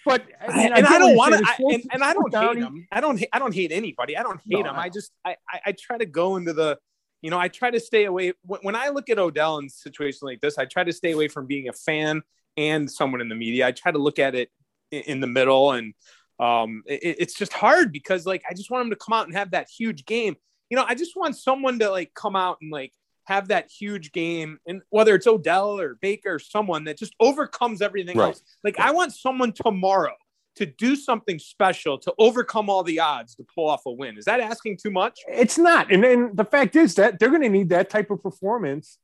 [0.05, 2.87] But I mean, and I, I don't want to, and, and, I don't hate him.
[2.93, 4.17] I don't, I don't hate anybody.
[4.17, 4.77] I don't hate no, him.
[4.77, 6.79] I just, I, I try to go into the,
[7.23, 8.33] you know, I try to stay away.
[8.45, 11.47] When I look at Odell in situations like this, I try to stay away from
[11.47, 12.23] being a fan
[12.57, 13.67] and someone in the media.
[13.67, 14.51] I try to look at it
[14.93, 15.93] in the middle, and
[16.39, 19.37] um, it, it's just hard because like I just want him to come out and
[19.37, 20.37] have that huge game.
[20.71, 22.93] You know, I just want someone to like come out and like
[23.25, 27.83] have that huge game, and whether it's Odell or Baker or someone that just overcomes
[27.83, 28.29] everything right.
[28.29, 28.43] else.
[28.63, 30.15] Like I want someone tomorrow
[30.57, 34.17] to do something special to overcome all the odds to pull off a win.
[34.17, 35.21] Is that asking too much?
[35.29, 35.93] It's not.
[35.93, 38.99] And, and the fact is that they're going to need that type of performance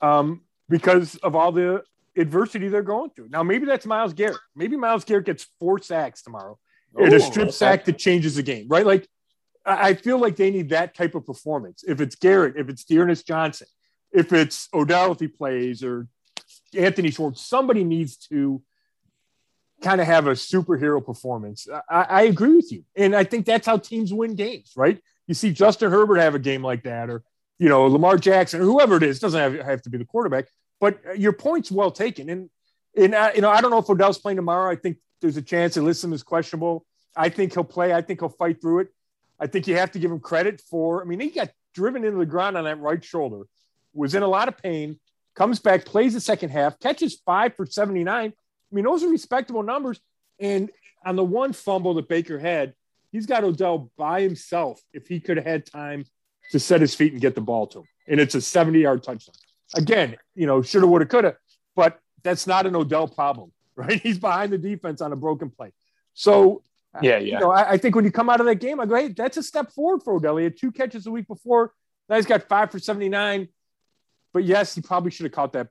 [0.00, 1.84] um, because of all the
[2.16, 3.28] adversity they're going through.
[3.28, 4.38] Now, maybe that's Myles Garrett.
[4.56, 6.58] Maybe Myles Garrett gets four sacks tomorrow.
[7.00, 8.84] Ooh, a strip sack that changes the game, right?
[8.84, 9.08] Like,
[9.70, 11.84] I feel like they need that type of performance.
[11.86, 13.66] If it's Garrett, if it's D'Ernest Johnson,
[14.12, 16.08] if it's Odell if he plays, or
[16.76, 18.62] Anthony Schwartz, somebody needs to
[19.82, 21.66] kind of have a superhero performance.
[21.88, 25.00] I, I, agree with you, and I think that's how teams win games, right?
[25.26, 27.22] You see Justin Herbert have a game like that, or
[27.58, 29.20] you know Lamar Jackson, or whoever it is.
[29.20, 30.46] Doesn't have, have to be the quarterback,
[30.80, 32.28] but uh, your point's well taken.
[32.28, 32.50] And
[32.96, 34.70] and I, you know, I don't know if Odell's playing tomorrow.
[34.70, 36.84] I think there's a chance Alyssum is questionable.
[37.16, 37.92] I think he'll play.
[37.92, 38.88] I think he'll fight through it.
[39.40, 41.02] I think you have to give him credit for.
[41.02, 43.44] I mean, he got driven into the ground on that right shoulder,
[43.94, 45.00] was in a lot of pain,
[45.34, 48.32] comes back, plays the second half, catches five for 79.
[48.32, 50.00] I mean, those are respectable numbers.
[50.38, 50.70] And
[51.04, 52.74] on the one fumble that Baker had,
[53.10, 56.04] he's got Odell by himself if he could have had time
[56.52, 57.84] to set his feet and get the ball to him.
[58.08, 59.34] And it's a 70 yard touchdown
[59.74, 61.36] again, you know, shoulda, woulda, coulda,
[61.76, 64.00] but that's not an Odell problem, right?
[64.00, 65.72] He's behind the defense on a broken play.
[66.14, 66.62] So,
[67.02, 67.34] yeah, yeah.
[67.34, 69.08] You know, I, I, think when you come out of that game, I go, hey,
[69.08, 70.36] that's a step forward for Odell.
[70.36, 71.72] He had two catches a week before.
[72.08, 73.48] Now he's got five for 79.
[74.32, 75.68] But yes, he probably should have caught that.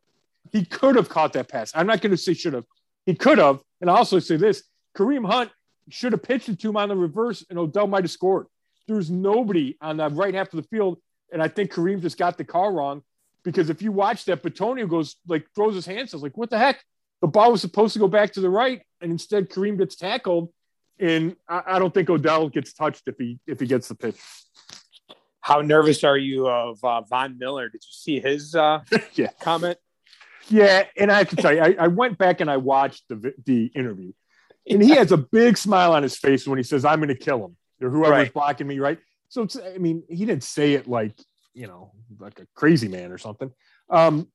[0.52, 1.72] He could have caught that pass.
[1.76, 2.66] I'm not going to say should have.
[3.06, 3.62] He could have.
[3.82, 4.64] And I also say this
[4.98, 5.52] Kareem Hunt
[5.90, 8.48] should have pitched it to him on the reverse, and Odell might have scored.
[8.88, 11.00] There's nobody on the right half of the field.
[11.32, 13.04] And I think Kareem just got the call wrong
[13.44, 16.14] because if you watch that, Bitonio goes like throws his hands.
[16.14, 16.84] I was like, what the heck?
[17.22, 20.50] The ball was supposed to go back to the right, and instead Kareem gets tackled.
[21.00, 24.18] And I, I don't think Odell gets touched if he if he gets the pitch.
[25.42, 27.70] How nervous are you of uh, Von Miller?
[27.70, 28.82] Did you see his uh,
[29.14, 29.30] yeah.
[29.40, 29.78] comment?
[30.50, 33.34] Yeah, and I have to tell you, I, I went back and I watched the
[33.46, 34.12] the interview,
[34.70, 37.16] and he has a big smile on his face when he says, "I'm going to
[37.16, 38.34] kill him," or whoever's right.
[38.34, 39.00] blocking me, right?
[39.30, 41.14] So it's, I mean, he didn't say it like
[41.54, 43.52] you know, like a crazy man or something.
[43.90, 44.28] Um,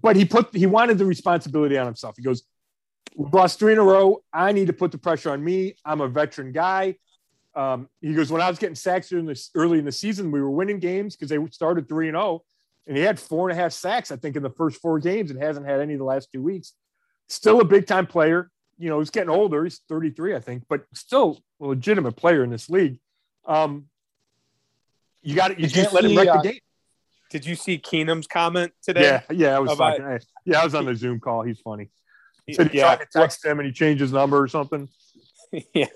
[0.00, 2.16] but he put he wanted the responsibility on himself.
[2.16, 2.42] He goes,
[3.14, 4.22] "We lost three in a row.
[4.32, 5.76] I need to put the pressure on me.
[5.84, 6.96] I'm a veteran guy."
[7.54, 10.40] Um, he goes, "When I was getting sacks in this early in the season, we
[10.40, 12.44] were winning games because they started three and zero, oh,
[12.86, 15.30] and he had four and a half sacks, I think, in the first four games,
[15.30, 16.74] and hasn't had any the last two weeks.
[17.28, 18.50] Still a big time player.
[18.78, 19.64] You know, he's getting older.
[19.64, 22.98] He's 33, I think, but still a legitimate player in this league.
[23.46, 23.86] Um,
[25.22, 25.58] you got it.
[25.58, 26.60] You Did can't let him see, wreck uh, the game.
[27.30, 29.02] Did you see Keenum's comment today?
[29.02, 30.20] Yeah, yeah, I was about- talking.
[30.44, 31.42] Yeah, I was on the Zoom call.
[31.42, 31.90] He's funny.
[32.46, 32.56] He yeah.
[32.56, 34.88] said he tried to text him and he changed his number or something.
[35.74, 35.86] yeah.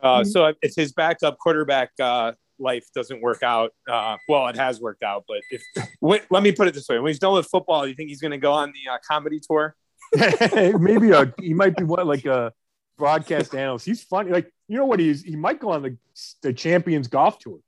[0.00, 4.80] Uh, so if his backup quarterback uh, life doesn't work out, uh, well, it has
[4.80, 5.24] worked out.
[5.28, 5.62] But if
[6.00, 8.08] wait, let me put it this way: when he's done with football, do you think
[8.08, 9.74] he's going to go on the uh, comedy tour?
[10.78, 12.52] Maybe a he might be what like a
[12.98, 13.86] broadcast analyst.
[13.86, 14.30] He's funny.
[14.30, 15.22] Like you know what he is?
[15.22, 15.96] He might go on the
[16.42, 17.58] the Champions Golf Tour.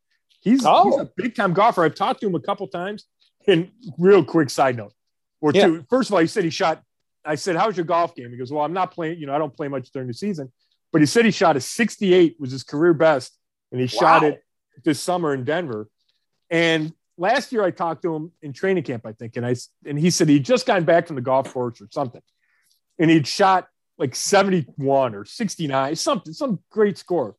[0.40, 1.00] He's, he's Oh.
[1.00, 1.84] a big time golfer.
[1.84, 3.06] I've talked to him a couple times.
[3.46, 4.92] And real quick side note,
[5.40, 5.66] or Yeah.
[5.66, 5.86] two.
[5.90, 6.82] First of all, he said he shot.
[7.24, 9.18] I said, "How's your golf game?" He goes, "Well, I'm not playing.
[9.18, 10.52] You know, I don't play much during the season."
[10.92, 13.36] But he said he shot a 68 was his career best,
[13.70, 14.44] and he shot it
[14.84, 15.88] this summer in Denver.
[16.50, 19.54] And last year, I talked to him in training camp, I think, and I
[19.86, 22.22] and he said he'd just gotten back from the golf course or something,
[22.98, 27.36] and he'd shot like 71 or 69, something, some great score.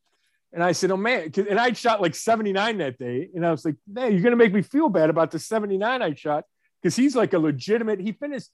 [0.52, 3.64] And I said, "Oh man!" And I'd shot like 79 that day, and I was
[3.64, 6.44] like, "Man, you're gonna make me feel bad about the 79 I shot
[6.80, 8.00] because he's like a legitimate.
[8.00, 8.50] He finished,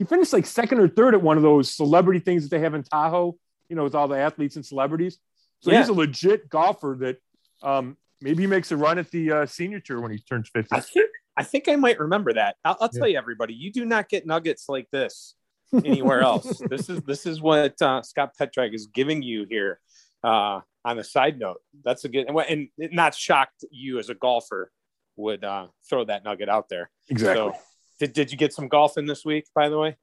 [0.00, 2.72] he finished like second or third at one of those celebrity things that they have
[2.72, 3.36] in Tahoe,
[3.68, 5.18] you know, with all the athletes and celebrities.
[5.60, 7.18] So he's a legit golfer that
[7.62, 10.74] um, maybe he makes a run at the uh, senior tour when he turns 50.
[10.74, 12.56] I think I think I might remember that.
[12.64, 12.98] I'll, I'll Yeah.
[12.98, 15.34] tell you, everybody, you do not get nuggets like this
[15.84, 16.62] anywhere else.
[16.70, 19.80] this is this is what uh, Scott Petrak is giving you here.
[20.24, 24.14] Uh, on a side note, that's a good and, and not shocked you as a
[24.14, 24.72] golfer
[25.16, 26.90] would uh, throw that nugget out there.
[27.10, 27.52] Exactly.
[27.52, 27.58] So,
[28.00, 29.44] did did you get some golf in this week?
[29.54, 29.96] By the way,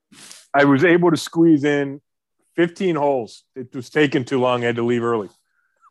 [0.53, 1.99] I was able to squeeze in
[2.55, 3.43] 15 holes.
[3.55, 4.63] It was taking too long.
[4.63, 5.29] I had to leave early.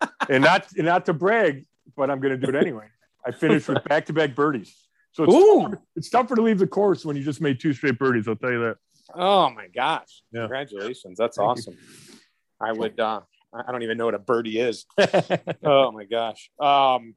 [0.31, 1.67] and not and not to brag,
[1.97, 2.87] but I'm going to do it anyway.
[3.27, 4.73] I finished with back-to-back birdies.
[5.13, 5.63] So it's Ooh.
[5.63, 8.29] tougher, it's tougher to leave the course when you just made two straight birdies.
[8.29, 8.77] I'll tell you that.
[9.15, 10.43] oh my gosh, Yeah.
[10.43, 11.51] congratulations, that's Thank you.
[11.51, 11.79] awesome.
[12.61, 12.99] I would.
[13.01, 13.21] Uh,
[13.53, 14.87] I don't even know what a birdie is.
[15.65, 16.51] oh my gosh.
[16.61, 17.15] Um,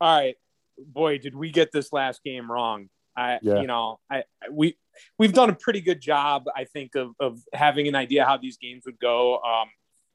[0.00, 0.36] all right,
[0.78, 2.88] boy, did we get this last game wrong?
[3.16, 3.60] I, Yeah.
[3.60, 4.76] you know, I we
[5.18, 8.56] we've done a pretty good job, I think, of of having an idea how these
[8.56, 9.38] games would go.
[9.38, 9.68] Um,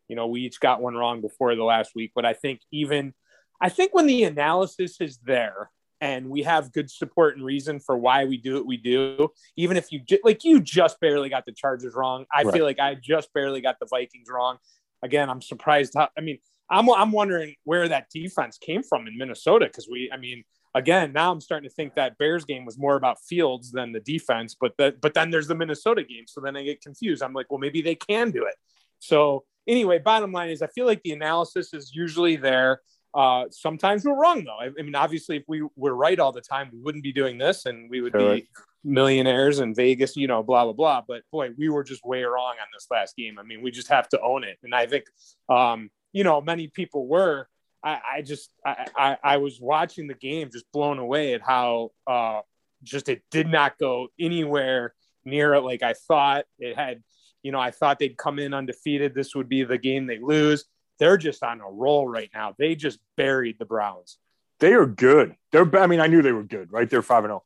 [0.07, 3.13] you know, we each got one wrong before the last week, but I think even
[3.62, 5.69] I think when the analysis is there
[6.01, 9.75] and we have good support and reason for why we do what we do, even
[9.77, 12.53] if you ju- like you just barely got the Chargers wrong, I Right.
[12.53, 14.57] feel like I just barely got the Vikings wrong.
[15.03, 16.09] Again, I'm surprised how.
[16.17, 20.17] I mean, I'm I'm wondering where that defense came from in Minnesota because we, I
[20.17, 20.43] mean,
[20.75, 23.99] again, now I'm starting to think that Bears game was more about Fields than the
[23.99, 27.23] defense, but that but then there's the Minnesota game, so then I get confused.
[27.23, 28.55] I'm like, well, maybe they can do it.
[28.99, 32.82] So anyway, bottom line is, I feel like the analysis is usually there.
[33.13, 34.58] Uh, sometimes we're wrong though.
[34.60, 37.38] I, I mean, obviously, if we were right all the time, we wouldn't be doing
[37.38, 38.47] this, and we would be
[38.84, 41.01] millionaires in Vegas, you know, blah blah blah.
[41.08, 43.39] But boy, we were just way wrong on this last game.
[43.39, 45.05] I mean, we just have to own it, and I think,
[45.49, 47.47] um, you know, many people were.
[47.83, 51.91] I, I just, I, I, I was watching the game, just blown away at how,
[52.07, 52.41] uh,
[52.83, 54.93] just it did not go anywhere
[55.25, 57.03] near it like I thought it had.
[57.43, 59.13] You know, I thought they'd come in undefeated.
[59.13, 60.65] This would be the game they lose.
[60.97, 62.53] They're just on a roll right now.
[62.57, 64.17] They just buried the Browns.
[64.59, 65.35] They are good.
[65.53, 65.77] They're.
[65.79, 66.89] I mean, I knew they were good, right?
[66.89, 67.43] They're five and zero.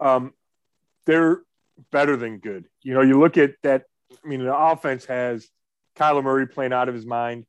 [0.00, 0.32] Um,
[1.04, 1.42] they're
[1.92, 2.66] better than good.
[2.82, 3.84] You know, you look at that.
[4.24, 5.46] I mean, the offense has
[5.96, 7.44] Kyler Murray playing out of his mind.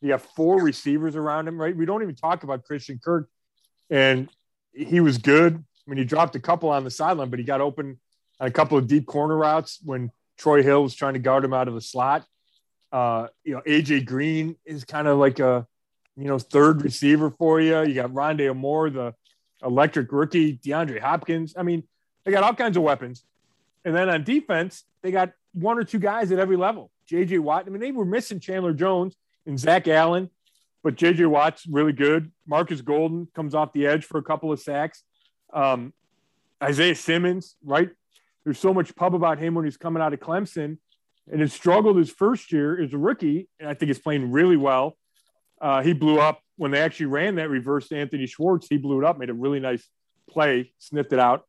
[0.00, 1.74] You have four receivers around him, right?
[1.74, 3.28] We don't even talk about Christian Kirk,
[3.90, 4.28] and
[4.72, 5.54] he was good.
[5.54, 7.98] I mean, he dropped a couple on the sideline, but he got open
[8.40, 11.54] on a couple of deep corner routes when Troy Hill was trying to guard him
[11.54, 12.24] out of the slot.
[12.92, 15.66] Uh, you know, AJ Green is kind of like a
[16.16, 17.82] you know, third receiver for you.
[17.82, 19.14] You got Rondale Moore, the
[19.62, 21.54] electric rookie, DeAndre Hopkins.
[21.56, 21.84] I mean,
[22.24, 23.24] they got all kinds of weapons.
[23.84, 26.90] And then on defense, they got one or two guys at every level.
[27.10, 27.64] JJ Watt.
[27.66, 29.14] I mean, they were missing Chandler Jones
[29.46, 30.30] and Zach Allen,
[30.82, 32.30] but JJ Watt's really good.
[32.46, 35.02] Marcus Golden comes off the edge for a couple of sacks.
[35.52, 35.92] Um,
[36.62, 37.90] Isaiah Simmons, right?
[38.44, 40.78] There's so much pub about him when he's coming out of Clemson
[41.30, 43.48] and has struggled his first year as a rookie.
[43.58, 44.96] And I think he's playing really well.
[45.60, 48.68] Uh, he blew up when they actually ran that reverse to Anthony Schwartz.
[48.68, 49.88] He blew it up, made a really nice
[50.30, 51.44] play, sniffed it out.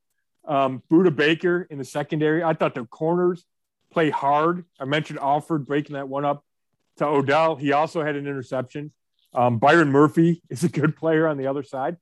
[0.47, 2.41] Um, Budda Baker in the secondary.
[2.41, 3.45] I thought the corners
[3.91, 4.65] play hard.
[4.79, 6.43] I mentioned Alford breaking that one up
[6.97, 7.55] to Odell.
[7.55, 8.91] He also had an interception.
[9.33, 11.97] Um, Byron Murphy is a good player on the other side.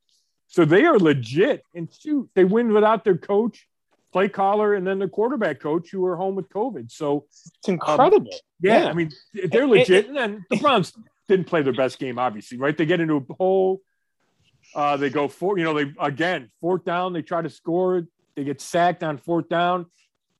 [0.47, 1.63] So they are legit.
[1.73, 3.67] And shoot, they win without their coach,
[4.13, 6.91] play caller, and then their quarterback coach who are home with COVID.
[6.91, 8.27] So It's incredible.
[8.61, 8.89] yeah, Yeah.
[8.89, 10.07] I mean, they're It- legit.
[10.07, 10.93] And then the Browns
[11.27, 12.77] didn't play their best game, obviously, right?
[12.77, 13.81] They get into a hole.
[14.75, 18.07] Uh, they go for, you know, they again, fourth down, they try to score.
[18.35, 19.85] They get sacked on fourth down,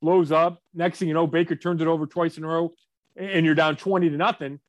[0.02, 0.60] blows up.
[0.74, 2.74] Next thing you know, Baker turns it over twice in a row,
[3.16, 4.60] and you're down 20 to nothing.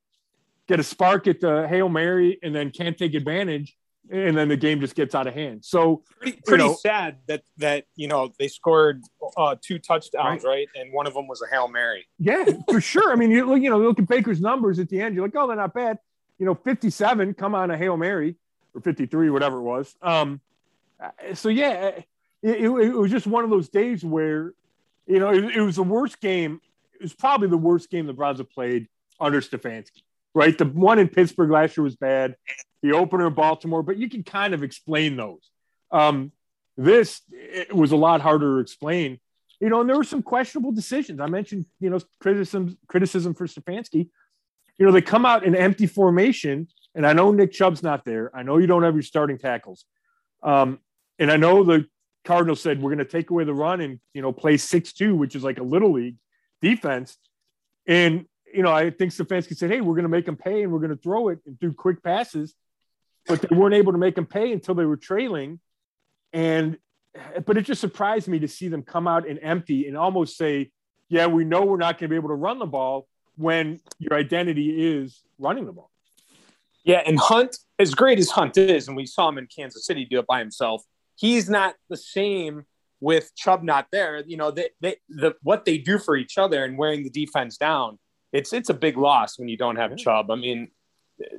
[0.68, 3.78] get a spark at the Hail Mary and then can't take advantage
[4.10, 5.66] and then the game just gets out of hand.
[5.66, 9.04] So pretty, pretty you know, sad that that you know they scored
[9.36, 10.68] uh, two touchdowns, right.
[10.68, 10.68] right.
[10.76, 12.08] And one of them was a hail mary.
[12.20, 13.12] Yeah, for sure.
[13.12, 15.16] I mean, you look, you know, look at Baker's numbers at the end.
[15.16, 16.00] You're like, oh, they're not bad.
[16.40, 18.36] You know, 57, come on, a hail mary,
[18.76, 19.96] or 53, whatever it was.
[20.02, 20.40] Um,
[21.34, 22.06] so yeah, it,
[22.44, 24.54] it, it was just one of those days where,
[25.08, 26.62] you know, it, it was the worst game.
[27.00, 28.88] It was probably the worst game the Browns have played
[29.20, 30.02] under Stefanski
[30.38, 30.56] right?
[30.56, 32.36] The one in Pittsburgh last year was bad
[32.84, 35.50] the opener in Baltimore, but you can kind of explain those.
[35.92, 36.32] Um,
[36.78, 39.20] this it was a lot harder to explain,
[39.60, 41.20] you know, and there were some questionable decisions.
[41.20, 44.10] I mentioned, you know, criticism criticism for Stefanski.
[44.78, 48.30] You know, they come out in empty formation, and I know Nick Chubb's not there.
[48.36, 49.86] I know you don't have your starting tackles,
[50.44, 50.78] um,
[51.18, 51.88] and I know the
[52.26, 55.16] Cardinals said we're going to take away the run and you know play six two,
[55.16, 56.18] which is like a little league
[56.62, 57.18] defense.
[57.88, 60.72] And you know, I think Stefanski said, "Hey, we're going to make them pay, and
[60.72, 62.56] we're going to throw it and do quick passes."
[63.28, 65.60] but they weren't able to make them pay until they were trailing.
[66.34, 66.78] And
[67.46, 70.72] but it just surprised me to see them come out and empty and almost say,
[71.10, 74.14] "Yeah, we know we're not going to be able to run the ball when your
[74.14, 75.92] identity is running the ball."
[76.84, 80.06] Yeah, and Hunt, as great as Hunt is, and we saw him in Kansas City
[80.06, 80.84] do it by himself,
[81.16, 82.66] he's not the same
[83.00, 84.24] with Chubb not there.
[84.26, 87.58] You know, they, they the what they do for each other and wearing the defense
[87.58, 88.00] down.
[88.34, 90.32] It's it's a big loss when you don't have Chubb.
[90.32, 90.70] I mean,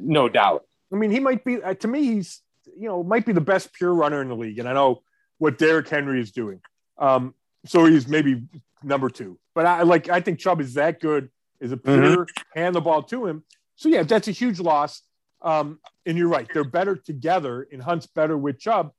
[0.00, 0.64] no doubt.
[0.92, 2.04] I mean, he might be uh, to me.
[2.04, 2.42] He's
[2.76, 5.02] you know might be the best pure runner in the league, and I know
[5.38, 6.60] what Derrick Henry is doing.
[6.98, 7.34] Um,
[7.66, 8.42] so he's maybe
[8.82, 9.38] number two.
[9.54, 12.58] But I like I think Chubb is that good is a pure mm-hmm.
[12.58, 13.44] hand the ball to him.
[13.76, 15.02] So yeah, that's a huge loss.
[15.40, 18.90] Um, and you're right, they're better together, and Hunt's better with Chubb.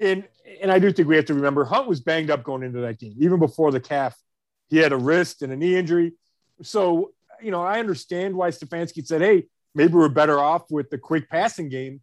[0.00, 0.26] And
[0.60, 2.98] and I do think we have to remember Hunt was banged up going into that
[2.98, 4.16] game, even before the calf.
[4.68, 6.12] He had a wrist and a knee injury.
[6.62, 10.98] So, you know, I understand why Stefanski said, hey, maybe we're better off with the
[10.98, 12.00] quick passing game,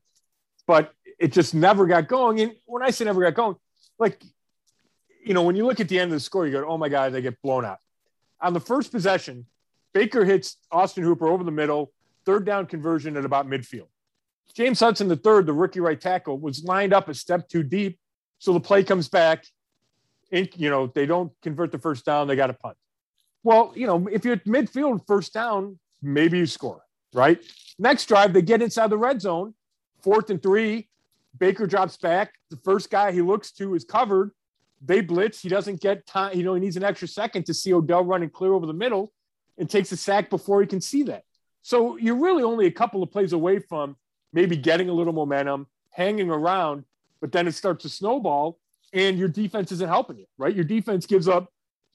[0.66, 2.40] but it just never got going.
[2.40, 3.56] And when I say never got going,
[4.00, 4.24] like,
[5.24, 6.90] you know, when you look at the end of the score, you go, oh my
[6.90, 7.80] God, they get blown out.
[8.42, 9.46] On the first possession,
[9.94, 11.92] Baker hits Austin Hooper over the middle,
[12.26, 13.88] third down conversion at about midfield.
[14.56, 18.00] James Hudson, the third, the rookie right tackle, was lined up a step too deep.
[18.40, 19.46] So the play comes back.
[20.32, 22.78] And, you know, they don't convert the first down, they got a punt.
[23.44, 27.42] Well, you know, if you're at midfield first down, maybe you score right?
[27.80, 29.56] Next drive, they get inside the red zone,
[30.04, 30.90] fourth and three.
[31.38, 32.34] Baker drops back.
[32.50, 34.32] The first guy he looks to is covered.
[34.82, 35.42] They blitz.
[35.42, 36.38] He doesn't get time.
[36.38, 39.12] You know, he needs an extra second to see Odell running clear over the middle
[39.58, 41.24] and takes a sack before he can see that.
[41.62, 43.96] So you're really only a couple of plays away from
[44.36, 46.84] maybe getting a little momentum, hanging around,
[47.22, 48.60] but then it starts to snowball
[48.94, 50.54] and your defense isn't helping you, right?
[50.54, 51.52] Your defense gives up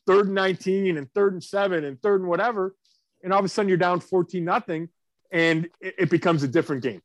[0.06, 2.74] third and 19 and third and seven and third and whatever.
[3.22, 4.88] And all of a sudden you're down 14 nothing
[5.30, 7.02] and it, becomes a different game.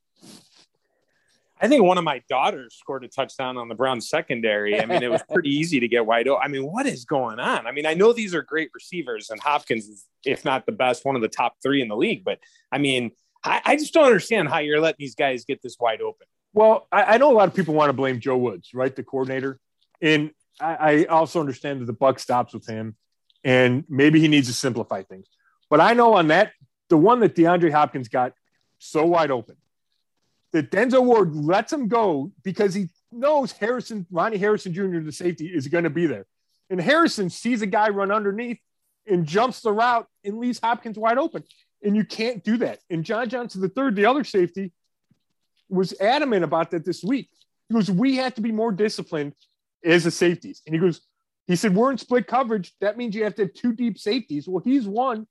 [1.62, 4.82] I think one of my daughters scored a touchdown on the Browns secondary.
[4.82, 6.42] I mean, it was pretty easy to get wide open.
[6.44, 7.68] I mean, what is going on?
[7.68, 11.06] I mean, I know these are great receivers, and Hopkins is, if not the best,
[11.06, 12.26] one of the top three in the league.
[12.26, 12.40] But
[12.72, 13.12] I mean,
[13.46, 16.28] I, I just don't understand how you're letting these guys get this wide open.
[16.54, 19.04] Well, I, I know a lot of people want to blame Joe Woods, right, the
[19.04, 19.60] coordinator,
[20.02, 22.96] and I, I also understand that the buck stops with him,
[23.44, 25.28] and maybe he needs to simplify things.
[25.70, 26.52] But I know on that
[26.90, 28.34] the one that DeAndre Hopkins got
[28.80, 29.56] so wide open
[30.52, 35.48] that Denzel Ward lets him go because he knows Harrison, Ronnie Harrison Jr., the safety,
[35.48, 36.26] is going to be there.
[36.70, 38.60] And Harrison sees a guy run underneath
[39.06, 41.44] and jumps the route and leaves Hopkins wide open.
[41.86, 42.80] And you can't do that.
[42.90, 44.74] And John Johnson, the third, the other safety,
[45.70, 47.30] was adamant about that this week.
[47.70, 49.34] He goes, We have to be more disciplined
[49.84, 50.62] as the safeties.
[50.66, 51.02] And he goes,
[51.48, 52.74] He said, We're in split coverage.
[52.82, 54.48] That means you have to have two deep safeties.
[54.48, 55.28] Well, he's one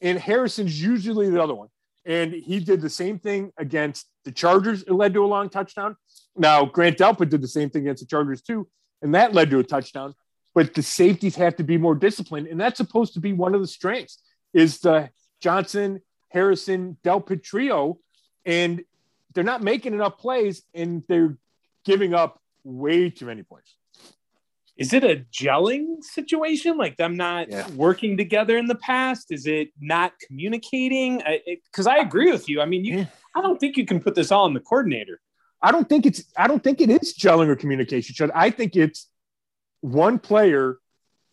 [0.00, 1.68] and Harrison's usually the other one.
[2.04, 4.82] And he did the same thing against the Chargers.
[4.82, 5.96] It led to a long touchdown.
[6.36, 8.68] Now, Grant Delpit did the same thing against the Chargers too,
[9.02, 10.14] and that led to a touchdown.
[10.54, 13.60] But the safeties have to be more disciplined, and that's supposed to be one of
[13.60, 14.22] the strengths
[14.54, 17.98] is the Johnson, Harrison, Del trio,
[18.44, 18.82] and
[19.34, 21.36] they're not making enough plays, and they're
[21.84, 23.74] giving up way too many points
[24.78, 26.78] is it a gelling situation?
[26.78, 27.68] Like them not yeah.
[27.70, 29.32] working together in the past?
[29.32, 31.20] Is it not communicating?
[31.64, 32.60] Because I, I, agree with you.
[32.62, 33.06] I mean you yeah.
[33.34, 35.20] i don't think you can put this all on the coordinator.
[35.60, 39.08] I don't think it's i don't think it is gelling or communication i think it's
[39.80, 40.78] one player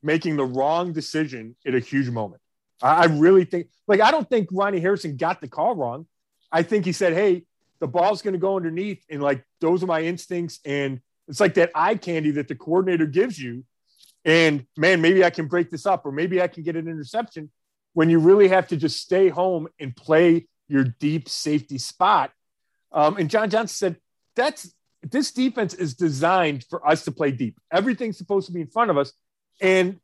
[0.01, 2.41] making the wrong decision at a huge moment
[2.81, 6.05] I, really think like i don't think ronnie harrison got the call wrong
[6.51, 7.45] i think he said hey
[7.79, 11.55] the ball's going to go underneath and like those are my instincts and it's like
[11.55, 13.63] that eye candy that the coordinator gives you.
[14.23, 17.51] And man, maybe I can break this up, or maybe I can get an interception
[17.93, 22.31] when you really have to just stay home and play your deep safety spot.
[22.91, 23.97] Um, and John Johnson said
[24.35, 24.73] that's
[25.03, 27.59] this defense is designed for us to play deep.
[27.71, 29.13] Everything's supposed to be in front of us,
[29.61, 29.99] and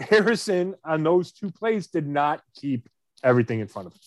[0.00, 2.88] Harrison on those two plays did not keep
[3.22, 4.00] everything in front of him.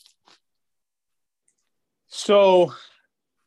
[2.07, 2.73] So,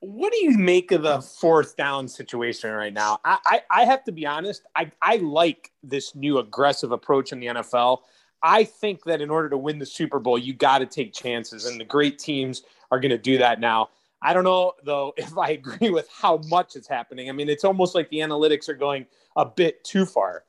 [0.01, 3.19] what do you make of the fourth down situation right now?
[3.25, 4.63] I, I, I have to be honest.
[4.75, 8.01] I, I like this new aggressive approach in the NFL.
[8.43, 11.67] I think that in order to win the Super Bowl, you got to take chances,
[11.67, 13.91] and the great teams are going to do that now.
[14.23, 17.29] I don't know though if I agree with how much is happening.
[17.29, 20.45] I mean, it's almost like the analytics are going a bit too far.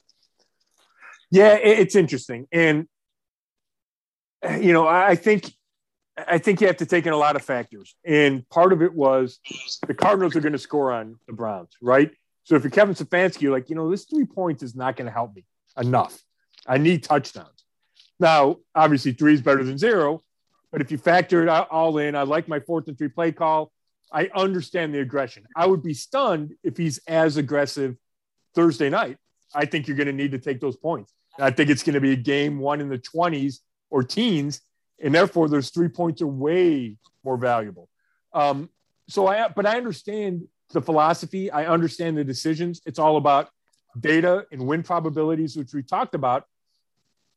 [1.30, 2.88] Yeah, it's interesting, and
[4.50, 5.52] you know, I think
[6.18, 8.94] I think you have to take in a lot of factors, and part of it
[8.94, 9.40] was
[9.86, 12.12] the Cardinals are going to score on the Browns, right?
[12.44, 15.08] So if you're Kevin Stefanski, you're like, you know, this three points is not going
[15.08, 15.44] to help me
[15.78, 16.18] enough.
[16.66, 17.66] I need touchdowns.
[18.20, 20.22] Now, obviously, three is better than zero,
[20.72, 23.72] but if you factor it all in, I like my fourth and three play call.
[24.12, 25.44] I understand the aggression.
[25.56, 27.98] I would be stunned if he's as aggressive
[28.56, 29.18] Thursday night.
[29.54, 31.14] I think you're going to need to take those points.
[31.40, 33.60] I think it's going to be a game one in the 20s
[33.90, 34.62] or teens,
[35.02, 37.90] and therefore those three points are way more valuable.
[38.34, 38.70] Um,
[39.08, 41.52] so I, but I understand the philosophy.
[41.52, 42.82] I understand the decisions.
[42.86, 43.50] It's all about
[44.00, 46.46] data and win probabilities, which we talked about.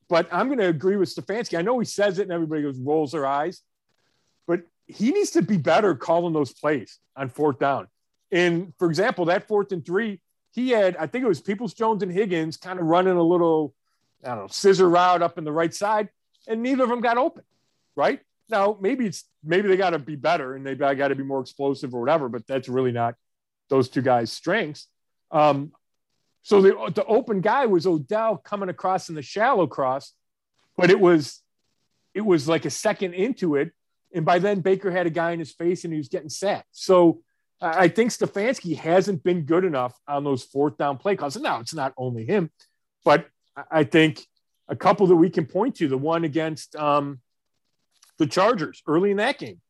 [0.08, 1.56] But I'm going to agree with Stefanski.
[1.56, 3.62] I know he says it, and everybody goes rolls their eyes,
[4.46, 7.86] but he needs to be better calling those plays on fourth down.
[8.32, 10.20] And for example, that fourth and three,
[10.52, 13.74] he had I think it was Peoples Jones and Higgins kind of running a little
[14.24, 16.08] I don't know, scissor route up in the right side,
[16.46, 17.42] and neither of them got open,
[17.96, 18.20] right?
[18.48, 21.40] Now, maybe it's maybe they got to be better and they got to be more
[21.40, 23.14] explosive or whatever, but that's really not
[23.68, 24.88] those two guys' strengths.
[25.30, 25.72] Um,
[26.42, 30.12] so the the open guy was Odell coming across in the shallow cross,
[30.76, 31.42] but it was
[32.14, 33.72] it was like a second into it,
[34.12, 36.68] and by then Baker had a guy in his face and he was getting sacked.
[36.72, 37.22] So
[37.60, 41.36] I think Stefanski hasn't been good enough on those fourth down play calls.
[41.36, 42.50] And now it's not only him,
[43.04, 43.26] but
[43.70, 44.26] I think
[44.68, 47.20] a couple that we can point to, the one against um,
[48.18, 49.60] the Chargers early in that game,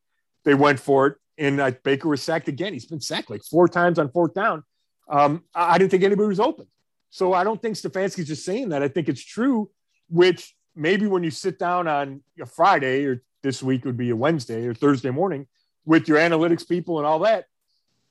[0.44, 2.72] they went for it, and uh, Baker was sacked again.
[2.72, 4.62] He's been sacked like four times on fourth down.
[5.08, 6.66] Um, I didn't think anybody was open.
[7.10, 8.82] So I don't think Stefanski's just saying that.
[8.82, 9.70] I think it's true,
[10.08, 14.16] which maybe when you sit down on a Friday or this week would be a
[14.16, 15.46] Wednesday or Thursday morning
[15.84, 17.46] with your analytics people and all that,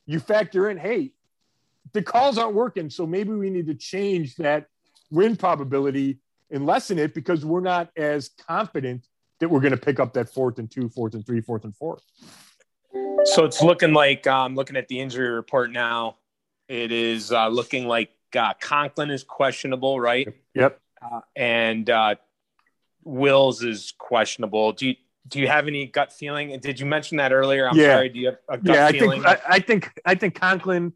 [0.05, 1.13] you factor in, hey,
[1.93, 2.89] the calls aren't working.
[2.89, 4.65] So maybe we need to change that
[5.11, 6.19] win probability
[6.51, 9.07] and lessen it because we're not as confident
[9.39, 11.75] that we're going to pick up that fourth and two, fourth and three, fourth and
[11.75, 11.99] four.
[13.25, 16.17] So it's looking like um, looking at the injury report now.
[16.67, 20.27] It is uh, looking like uh, Conklin is questionable, right?
[20.53, 20.79] Yep.
[21.01, 22.15] Uh, and uh,
[23.03, 24.73] Wills is questionable.
[24.73, 24.95] Do you
[25.27, 26.57] do you have any gut feeling?
[26.59, 27.69] Did you mention that earlier?
[27.69, 27.95] I'm yeah.
[27.95, 28.09] sorry.
[28.09, 29.23] Do you have a gut yeah, I feeling?
[29.23, 30.93] think I, I think I think Conklin.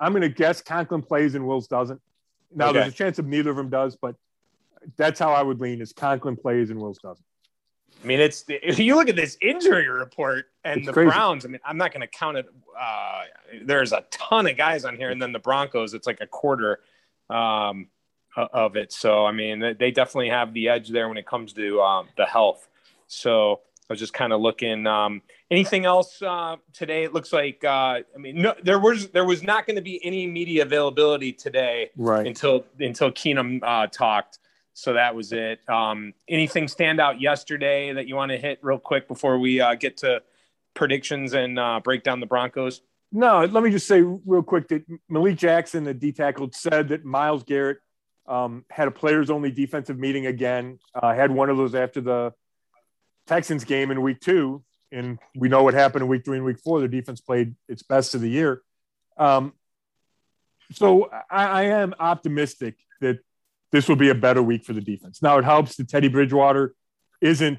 [0.00, 2.00] I'm going to guess Conklin plays and Wills doesn't.
[2.54, 2.80] Now okay.
[2.80, 4.16] there's a chance of neither of them does, but
[4.96, 7.24] that's how I would lean: is Conklin plays and Wills doesn't.
[8.02, 11.10] I mean, it's if you look at this injury report and it's the crazy.
[11.10, 11.44] Browns.
[11.44, 12.46] I mean, I'm not going to count it.
[12.78, 13.22] Uh,
[13.64, 15.94] there's a ton of guys on here, and then the Broncos.
[15.94, 16.80] It's like a quarter
[17.30, 17.88] um,
[18.36, 18.92] of it.
[18.92, 22.26] So I mean, they definitely have the edge there when it comes to um, the
[22.26, 22.68] health.
[23.06, 23.60] So
[23.92, 24.86] I was just kind of looking.
[24.86, 25.20] Um,
[25.50, 27.04] anything else uh, today?
[27.04, 30.02] It looks like uh, I mean, no, there was there was not going to be
[30.02, 32.26] any media availability today right.
[32.26, 34.38] until until Keenum uh, talked.
[34.72, 35.60] So that was it.
[35.68, 39.74] Um, anything stand out yesterday that you want to hit real quick before we uh,
[39.74, 40.22] get to
[40.72, 42.80] predictions and uh, break down the Broncos?
[43.12, 47.04] No, let me just say real quick that Malik Jackson, the D tackle, said that
[47.04, 47.80] Myles Garrett
[48.26, 50.78] um, had a players only defensive meeting again.
[50.94, 52.32] Uh, had one of those after the
[53.26, 54.62] Texans game in week two.
[54.90, 56.80] And we know what happened in week three and week four.
[56.80, 58.62] The defense played its best of the year.
[59.16, 59.54] Um,
[60.72, 63.18] so I, I am optimistic that
[63.70, 65.22] this will be a better week for the defense.
[65.22, 66.74] Now it helps that Teddy Bridgewater
[67.20, 67.58] isn't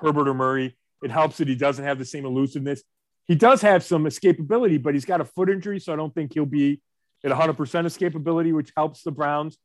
[0.00, 0.76] Herbert or Murray.
[1.02, 2.82] It helps that he doesn't have the same elusiveness.
[3.26, 6.34] He does have some escapability, but he's got a foot injury, so I don't think
[6.34, 6.80] he'll be
[7.24, 9.56] at 100% escapability, which helps the Browns.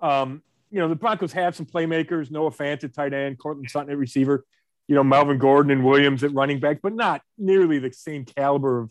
[0.00, 3.90] Um, you know, the Broncos have some playmakers, Noah Fant at tight end, Courtland Sutton
[3.90, 4.44] at receiver,
[4.88, 8.82] you know, Melvin Gordon and Williams at running back, but not nearly the same caliber
[8.82, 8.90] of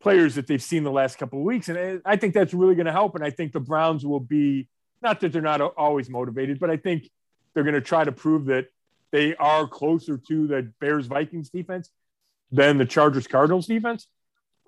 [0.00, 1.68] players that they've seen the last couple of weeks.
[1.68, 3.14] And I think that's really going to help.
[3.14, 4.68] And I think the Browns will be–
[5.02, 7.10] not that they're not always motivated, but I think
[7.52, 8.66] they're going to try to prove that
[9.10, 11.90] they are closer to the Bears Vikings defense
[12.50, 14.06] than the Chargers Cardinals defense.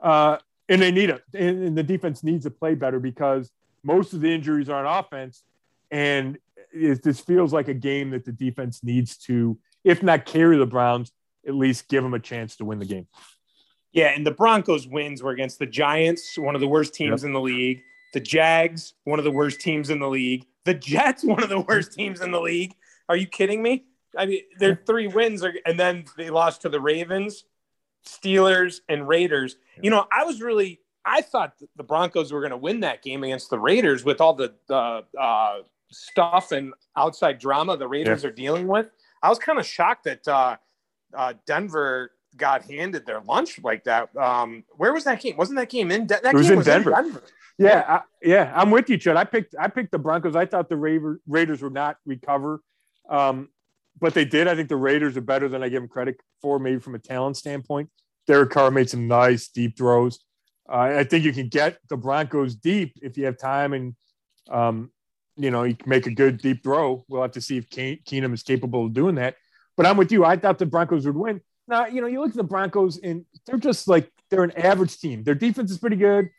[0.03, 0.39] Uh,
[0.69, 1.23] and they need it.
[1.35, 3.51] And the defense needs to play better because
[3.83, 5.43] most of the injuries are on offense.
[5.91, 6.39] And
[6.73, 10.66] it, this feels like a game that the defense needs to, if not carry the
[10.66, 11.12] Browns,
[11.47, 13.07] at least give them a chance to win the game.
[13.93, 17.28] Yeah, and the Broncos wins were against the Giants, one of the worst teams yep.
[17.28, 17.82] in the league.
[18.12, 20.47] The Jags, one of the worst teams in the league.
[20.64, 22.74] The Jets, one of the worst teams in the league.
[23.09, 23.85] Are you kidding me?
[24.16, 27.45] I mean, their three wins are, and then they lost to the Ravens,
[28.07, 29.57] Steelers, and Raiders.
[29.80, 33.24] You know, I was really, I thought the Broncos were going to win that game
[33.24, 35.59] against the Raiders with all the the uh,
[35.91, 38.28] stuff and outside drama the Raiders yeah.
[38.28, 38.91] are dealing with.
[39.25, 40.57] I was kind of shocked that uh,
[41.16, 44.14] uh, Denver got handed their lunch like that.
[44.16, 45.39] Um, where was that game?
[45.39, 46.07] Wasn't that game in?
[46.07, 46.91] De- that it was in was Denver.
[46.91, 47.22] In Denver.
[47.57, 49.16] Yeah, I, yeah, I'm with you, Chad.
[49.16, 50.37] I picked I picked the Broncos.
[50.37, 52.61] I thought the Ra- Raiders would not recover,
[53.09, 53.49] um,
[53.99, 54.47] but they did.
[54.47, 56.99] I think the Raiders are better than I give them credit for, maybe from a
[56.99, 57.89] talent standpoint.
[58.27, 60.18] Derek Carr made some nice deep throws.
[60.68, 63.95] Uh, I think you can get the Broncos deep if you have time and
[64.51, 64.91] um,
[65.37, 67.05] you know can make a good deep throw.
[67.09, 69.37] We'll have to see if Keenum is capable of doing that.
[69.76, 70.24] But I'm with you.
[70.24, 71.41] I thought the Broncos would win.
[71.66, 74.99] Now, you know, you look at the Broncos and they're just like they're an average
[74.99, 75.24] team.
[75.24, 76.30] Their defense is pretty good.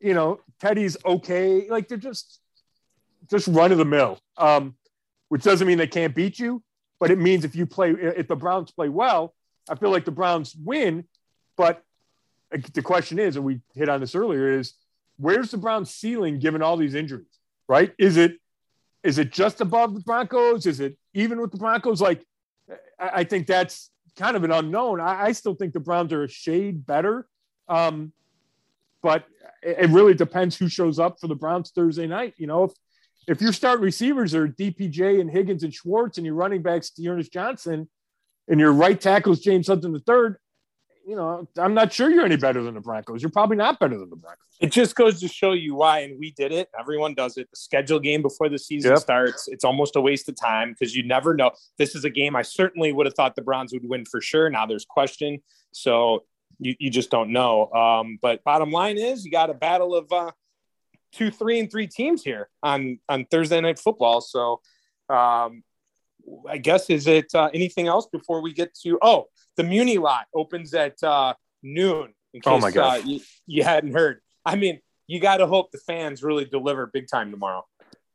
[0.00, 1.68] You know, Teddy's okay.
[1.68, 2.40] Like they're just
[3.28, 4.18] just run of the mill.
[4.36, 4.76] Um,
[5.28, 6.62] which doesn't mean they can't beat you,
[6.98, 9.34] but it means if you play if the Browns play well,
[9.68, 11.04] I feel like the Browns win.
[11.56, 11.82] But
[12.72, 14.74] the question is, and we hit on this earlier, is
[15.18, 17.39] where's the Browns ceiling given all these injuries?
[17.70, 17.92] Right?
[18.00, 18.32] Is it
[19.04, 20.66] is it just above the Broncos?
[20.66, 22.00] Is it even with the Broncos?
[22.00, 22.26] Like
[22.98, 25.00] I, think that's kind of an unknown.
[25.00, 27.28] I, I still think the Browns are a shade better.
[27.68, 28.12] Um,
[29.02, 29.24] but
[29.62, 32.34] it, it, really depends who shows up for the Browns Thursday night.
[32.38, 32.72] You know, if,
[33.28, 37.32] if your start receivers are DPJ and Higgins and Schwartz and your running backs D'Ernest
[37.32, 37.88] Johnson
[38.48, 40.38] and your right tackles James Hudson the third,
[41.10, 43.20] you know, I'm not sure you're any better than the Broncos.
[43.20, 44.38] You're probably not better than the Broncos.
[44.60, 46.68] It just goes to show you why, and we did it.
[46.78, 47.50] Everyone does it.
[47.50, 49.00] The schedule game before the season yep.
[49.00, 51.50] starts, it's almost a waste of time because you never know.
[51.78, 54.48] This is a game I certainly would have thought the Browns would win for sure.
[54.50, 55.42] Now there's question,
[55.72, 56.22] so
[56.60, 57.72] you, you just don't know.
[57.72, 60.30] Um, but bottom line is, you got a battle of uh,
[61.10, 64.20] two, three, and three teams here on on Thursday night football.
[64.20, 64.60] So.
[65.08, 65.64] Um,
[66.48, 70.26] I guess is it uh, anything else before we get to oh the Muni lot
[70.34, 72.14] opens at uh, noon.
[72.32, 74.20] In oh case, oh my god, uh, you, you hadn't heard.
[74.44, 77.66] I mean, you got to hope the fans really deliver big time tomorrow.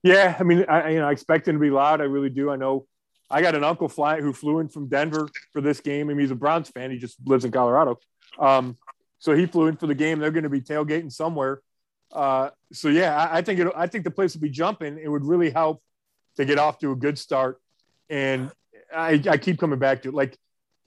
[0.03, 2.01] Yeah, I mean, I you know I expect them to be loud.
[2.01, 2.49] I really do.
[2.49, 2.87] I know
[3.29, 6.09] I got an uncle fly who flew in from Denver for this game.
[6.09, 6.91] I mean, he's a Browns fan.
[6.91, 7.99] He just lives in Colorado.
[8.39, 8.77] Um,
[9.19, 10.19] so he flew in for the game.
[10.19, 11.61] They're going to be tailgating somewhere.
[12.11, 14.99] Uh, so yeah, I, I think it, I think the place will be jumping.
[14.99, 15.81] It would really help
[16.37, 17.59] to get off to a good start.
[18.09, 18.51] And
[18.95, 20.13] I, I keep coming back to it.
[20.13, 20.37] Like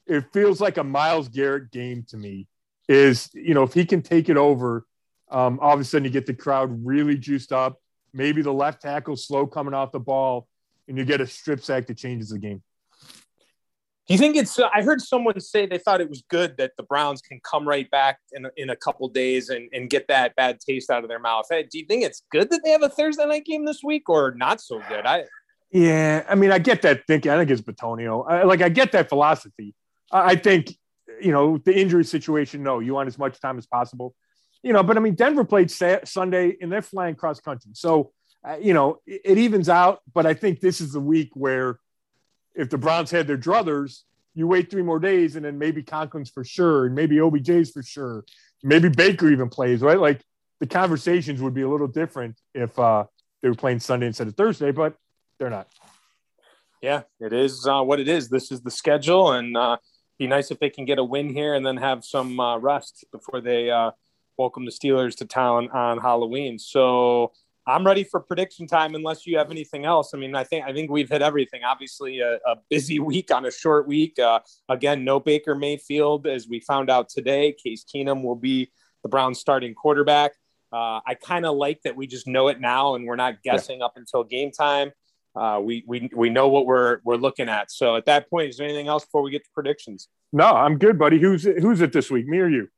[0.09, 2.47] it feels like a Myles Garrett game to me.
[2.89, 4.87] Is you know if he can take it over,
[5.31, 7.81] um, all of a sudden you get the crowd really juiced up.
[8.15, 10.49] Maybe the left tackle slow coming off the ball,
[10.89, 12.63] and you get a strip sack that changes the game.
[14.07, 14.59] Do you think it's?
[14.59, 17.69] Uh, I heard someone say they thought it was good that the Browns can come
[17.69, 21.11] right back in in a couple days and, and get that bad taste out of
[21.11, 21.45] their mouth.
[21.51, 24.09] Hey, do you think it's good that they have a Thursday night game this week,
[24.09, 25.05] or not so good?
[25.05, 25.27] I
[25.71, 27.31] yeah, I mean, I get that thinking.
[27.31, 28.25] I think it's Bitonio.
[28.27, 29.75] I, like I get that philosophy.
[30.11, 30.77] I think,
[31.21, 34.15] you know, the injury situation, no, you want as much time as possible.
[34.63, 37.71] You know, but I mean, Denver played Sunday and they're flying cross country.
[37.75, 38.13] So,
[38.47, 40.01] uh, you know, it, it, evens out.
[40.13, 41.79] But I think this is the week where
[42.55, 44.03] if the Browns had their druthers,
[44.35, 47.83] you wait three more days and then maybe Conklin's for sure and maybe OBJ's for
[47.83, 48.25] sure.
[48.63, 49.99] Maybe Baker even plays, right?
[49.99, 50.23] Like
[50.61, 53.05] the conversations would be a little different if uh,
[53.43, 54.97] they were playing Sunday instead of Thursday, but
[55.39, 55.69] they're not.
[56.83, 58.29] Yeah, it is uh, what it is.
[58.29, 59.79] This is the schedule, and uh,
[60.19, 63.05] be nice if they can get a win here and then have some uh, rest
[63.12, 63.93] before they uh,
[64.37, 66.59] welcome the Steelers to town on Halloween.
[66.59, 67.33] So
[67.66, 68.95] I'm ready for prediction time.
[68.95, 71.62] Unless you have anything else, I mean, I think I think we've hit everything.
[71.64, 74.19] Obviously, a, a busy week on a short week.
[74.19, 77.53] Uh, again, no Baker Mayfield, as we found out today.
[77.53, 78.71] Case Keenum will be
[79.03, 80.33] the Browns' starting quarterback.
[80.73, 83.79] Uh, I kind of like that we just know it now and we're not guessing
[83.79, 83.87] yeah.
[83.87, 84.93] up until game time
[85.39, 87.70] uh, we we we know what we're we're looking at.
[87.70, 90.09] So at that point, is there anything else before we get to predictions?
[90.32, 91.20] No, I'm good, buddy.
[91.20, 92.26] Who's who's it this week?
[92.26, 92.68] Me or you?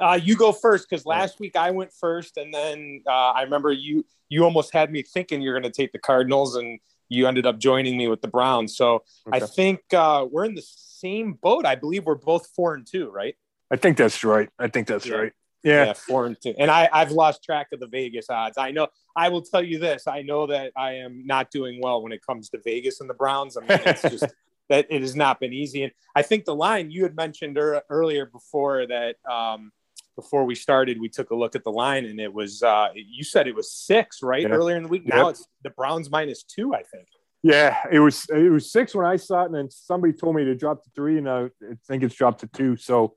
[0.00, 3.72] Uh, you go first because last week I went first, and then uh, I remember
[3.72, 6.78] you you almost had me thinking you're going to take the Cardinals, and
[7.08, 8.76] you ended up joining me with the Browns.
[8.76, 9.36] So okay.
[9.36, 11.66] I think uh, we're in the same boat.
[11.66, 13.34] I believe we're both four and two, right?
[13.70, 14.48] I think that's right.
[14.58, 15.16] I think that's yeah.
[15.16, 15.32] right.
[15.62, 15.86] Yeah.
[15.86, 16.54] yeah, four and two.
[16.58, 18.56] And I, I've lost track of the Vegas odds.
[18.58, 18.88] I know.
[19.16, 20.06] I will tell you this.
[20.06, 23.14] I know that I am not doing well when it comes to Vegas and the
[23.14, 23.56] Browns.
[23.56, 24.26] I mean, it's just
[24.68, 25.82] that it has not been easy.
[25.84, 29.72] And I think the line you had mentioned er- earlier before that um,
[30.14, 33.24] before we started, we took a look at the line and it was uh, you
[33.24, 34.48] said it was six right yeah.
[34.48, 35.06] earlier in the week.
[35.06, 35.30] Now yep.
[35.32, 36.74] it's the Browns minus two.
[36.74, 37.08] I think.
[37.42, 40.44] Yeah, it was it was six when I saw it, and then somebody told me
[40.44, 41.48] to drop to three, and I
[41.86, 42.76] think it's dropped to two.
[42.76, 43.14] So,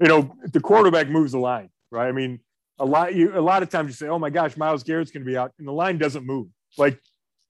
[0.00, 2.08] you know, the quarterback moves the line, right?
[2.08, 2.40] I mean,
[2.78, 5.24] a lot you a lot of times you say, "Oh my gosh, Myles Garrett's going
[5.24, 6.48] to be out," and the line doesn't move.
[6.78, 7.00] Like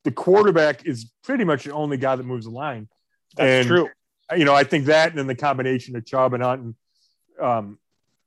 [0.04, 2.88] the quarterback is pretty much the only guy that moves the line.
[3.36, 3.88] That's and, true.
[4.36, 6.76] You know, I think that and then the combination of Chubb and Hunt
[7.40, 7.78] um,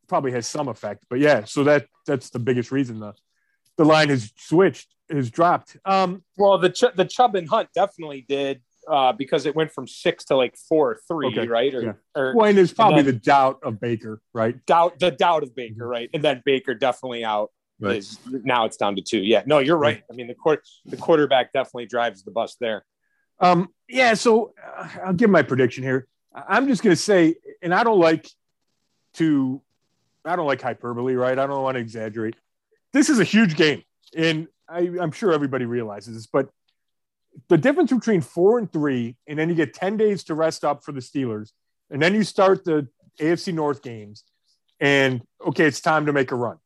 [0.07, 1.05] probably has some effect.
[1.09, 3.14] But yeah, so that that's the biggest reason the
[3.78, 5.78] the line has switched, has dropped.
[5.86, 9.88] Um, well, the Ch- the Chubb and Hunt definitely did uh, because it went from
[9.88, 11.48] six to like four three, okay.
[11.48, 11.74] right?
[11.74, 11.94] Or, yeah.
[12.16, 14.64] or well, and there's probably and the doubt of Baker, right?
[14.66, 16.10] Doubt the doubt of Baker, right?
[16.14, 17.52] And then Baker definitely out.
[17.80, 17.98] Right.
[17.98, 19.20] Is, now it's down to two.
[19.20, 20.04] Yeah, no, you're right.
[20.10, 22.86] I mean, the court the quarterback definitely drives the bus there.
[23.40, 26.08] Um, yeah, so uh, I'll give my prediction here.
[26.34, 28.30] I'm just going to say, and I don't like
[29.16, 29.62] to,
[30.24, 31.38] I don't like hyperbole, right?
[31.38, 32.36] I don't want to exaggerate.
[32.94, 33.84] This is a huge game,
[34.16, 36.50] and I, I'm sure everybody realizes this, but
[37.50, 40.84] the difference between four and three, and then you get 10 days to rest up
[40.84, 41.52] for the Steelers,
[41.90, 42.88] and then you start the
[43.20, 44.24] AFC North games,
[44.80, 46.58] and okay, it's time to make a run.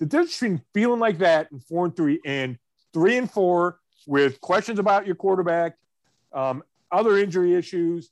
[0.00, 2.58] The difference between feeling like that and four and three and
[2.92, 5.76] three and four with questions about your quarterback,
[6.32, 8.10] um, other injury issues,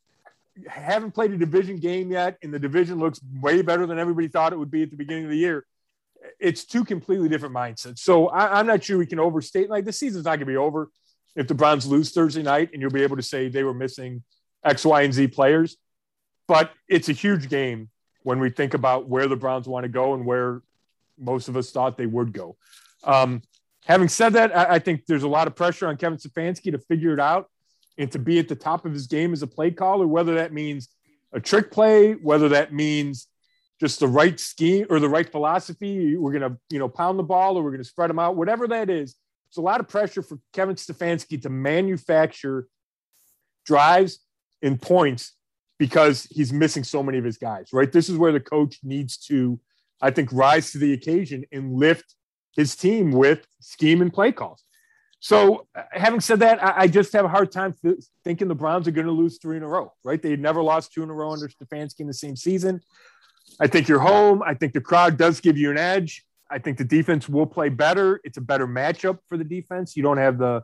[0.69, 4.53] haven't played a division game yet, and the division looks way better than everybody thought
[4.53, 5.65] it would be at the beginning of the year.
[6.39, 7.99] It's two completely different mindsets.
[7.99, 9.71] So I, am not sure we can overstate.
[9.71, 10.91] Like the season's not going to be over
[11.35, 14.23] if the Browns lose Thursday night, and you'll be able to say they were missing
[14.65, 15.77] X, Y, and Z players.
[16.47, 17.89] But it's a huge game
[18.23, 20.63] when we think about where the Browns want to go and where
[21.19, 22.57] most of us thought they would go.
[23.05, 23.43] Um,
[23.85, 26.79] having said that, I, I, think there's a lot of pressure on Kevin Stefanski to
[26.79, 27.51] figure it out
[27.99, 30.53] and to be at the top of his game as a play caller, whether that
[30.53, 30.89] means
[31.33, 33.27] a trick play, whether that means
[33.81, 36.17] just the right scheme or the right philosophy.
[36.17, 38.37] We're going to, you know, pound the ball or we're going to spread them out,
[38.37, 39.17] whatever that is.
[39.53, 42.69] It's a lot of pressure for Kevin Stefanski to manufacture
[43.67, 44.21] drives
[44.63, 45.35] and points
[45.79, 47.93] because he's missing so many of his guys, right?
[47.93, 49.61] This is where the coach needs to,
[50.01, 52.15] I think, rise to the occasion and lift
[52.57, 54.65] his team with scheme and play calls.
[55.21, 58.89] So, uh, having said that, I, just have a hard time th- thinking the Browns
[58.89, 60.23] are going to lose three in a row, right?
[60.23, 62.81] They never lost two in a row under Stefanski in the same season.
[63.61, 64.43] I think you're home.
[64.43, 66.25] I think the crowd does give you an edge.
[66.53, 68.21] I think the defense will play better.
[68.25, 69.97] It's a better matchup for the defense.
[69.97, 70.63] You don't have the,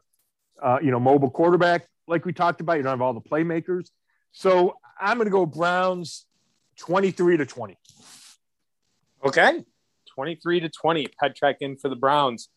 [0.63, 2.75] uh, you know, mobile quarterback like we talked about.
[2.75, 3.89] You don't have all the playmakers.
[4.33, 6.27] So I'm going to go Browns
[6.81, 7.79] 23 to 20.
[9.25, 9.65] Okay.
[10.15, 11.07] 23 to 20.
[11.23, 12.51] Petrak in for the Browns.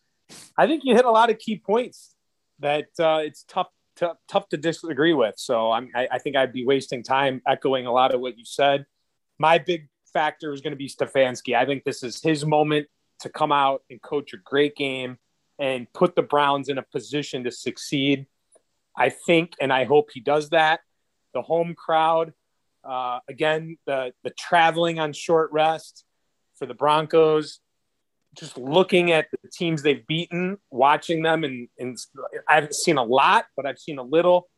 [0.58, 2.14] I think you hit a lot of key points
[2.58, 5.36] that uh, it's tough, tough, tough to disagree with.
[5.38, 8.44] So I'm, I, I think I'd be wasting time echoing a lot of what you
[8.44, 8.84] said.
[9.38, 11.56] My big factor is going to be Stefanski.
[11.56, 12.88] I think this is his moment
[13.22, 15.18] to come out and coach a great game
[15.58, 18.26] and put the Browns in a position to succeed.
[18.96, 20.80] I think and I hope he does that.
[21.34, 22.34] The home crowd,
[22.84, 26.04] uh, again, the the traveling on short rest
[26.58, 27.60] for the Broncos,
[28.38, 31.96] just looking at the teams they've beaten, watching them, and, and
[32.48, 34.48] I haven't seen a lot, but I've seen a little.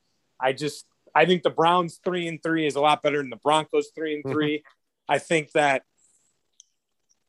[0.40, 0.84] I just
[1.14, 4.14] I think the Browns three and three is a lot better than the Broncos three
[4.14, 5.12] and 3 mm-hmm.
[5.12, 5.82] I think that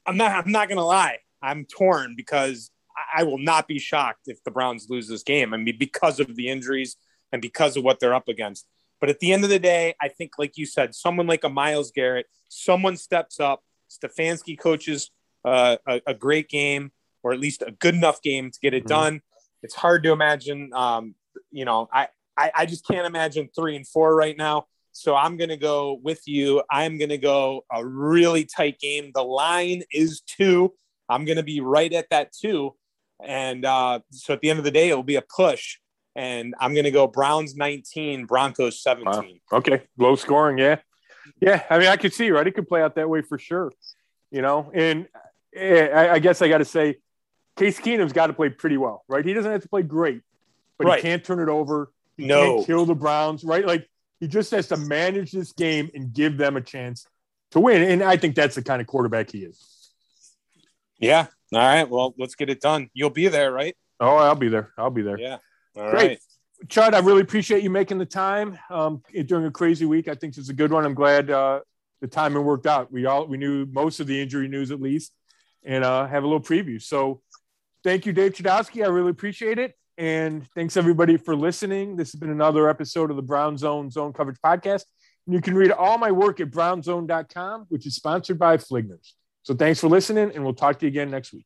[0.05, 1.19] I'm not I'm not gonna lie.
[1.41, 2.71] I'm torn because
[3.13, 5.53] I will not be shocked if the Browns lose this game.
[5.53, 6.97] I mean, because of the injuries
[7.31, 8.65] and because of what they're up against.
[9.01, 11.49] But at the end of the day, I think, like you said, someone like a
[11.49, 13.61] Myles Garrett, someone steps up.
[13.91, 15.11] Stefanski coaches
[15.45, 18.79] uh, a, a, great game, or at least a good enough game to get it
[18.79, 18.87] mm-hmm.
[18.87, 19.21] done.
[19.61, 20.71] It's hard to imagine.
[20.73, 21.15] Um,
[21.51, 24.65] you know, I, I I just can't imagine three and four right now.
[24.91, 26.63] So I'm going to go with you.
[26.71, 29.11] I'm going to go a really tight game.
[29.13, 30.73] The line is two.
[31.09, 32.75] I'm going to be right at that two.
[33.23, 35.77] And uh, so at the end of the day, it will be a push.
[36.15, 39.05] And I'm going to go Browns 19, Broncos 17.
[39.51, 39.57] Wow.
[39.57, 39.83] Okay.
[39.97, 40.57] Low scoring.
[40.57, 40.77] Yeah.
[41.41, 41.63] Yeah.
[41.69, 42.45] I mean, I could see, right?
[42.45, 43.71] It could play out that way for sure.
[44.31, 45.07] You know, and
[45.55, 46.97] eh, I, I guess I got to say,
[47.57, 49.23] Case Keenum's got to play pretty well, right?
[49.23, 50.21] He doesn't have to play great,
[50.77, 50.97] but right.
[50.97, 51.91] he can't turn it over.
[52.17, 52.55] He no.
[52.55, 53.65] can't kill the Browns, right?
[53.65, 53.89] Like
[54.19, 57.05] he just has to manage this game and give them a chance
[57.51, 57.81] to win.
[57.81, 59.74] And I think that's the kind of quarterback he is.
[60.99, 61.27] Yeah.
[61.53, 61.89] All right.
[61.89, 62.89] Well, let's get it done.
[62.93, 63.75] You'll be there, right?
[63.99, 64.71] Oh, I'll be there.
[64.77, 65.19] I'll be there.
[65.19, 65.37] Yeah.
[65.75, 66.07] All Great.
[66.07, 66.19] Right.
[66.67, 70.07] Chud, I really appreciate you making the time um, during a crazy week.
[70.07, 70.85] I think it's a good one.
[70.85, 71.59] I'm glad uh,
[72.01, 72.91] the timing worked out.
[72.91, 75.13] We all we knew most of the injury news at least,
[75.63, 76.81] and uh, have a little preview.
[76.81, 77.21] So,
[77.83, 78.83] thank you, Dave Chudowski.
[78.83, 81.97] I really appreciate it, and thanks everybody for listening.
[81.97, 84.85] This has been another episode of the Brown Zone Zone Coverage Podcast.
[85.27, 89.13] And you can read all my work at brownzone.com, which is sponsored by Fligners.
[89.45, 91.45] So thanks for listening, and we'll talk to you again next week.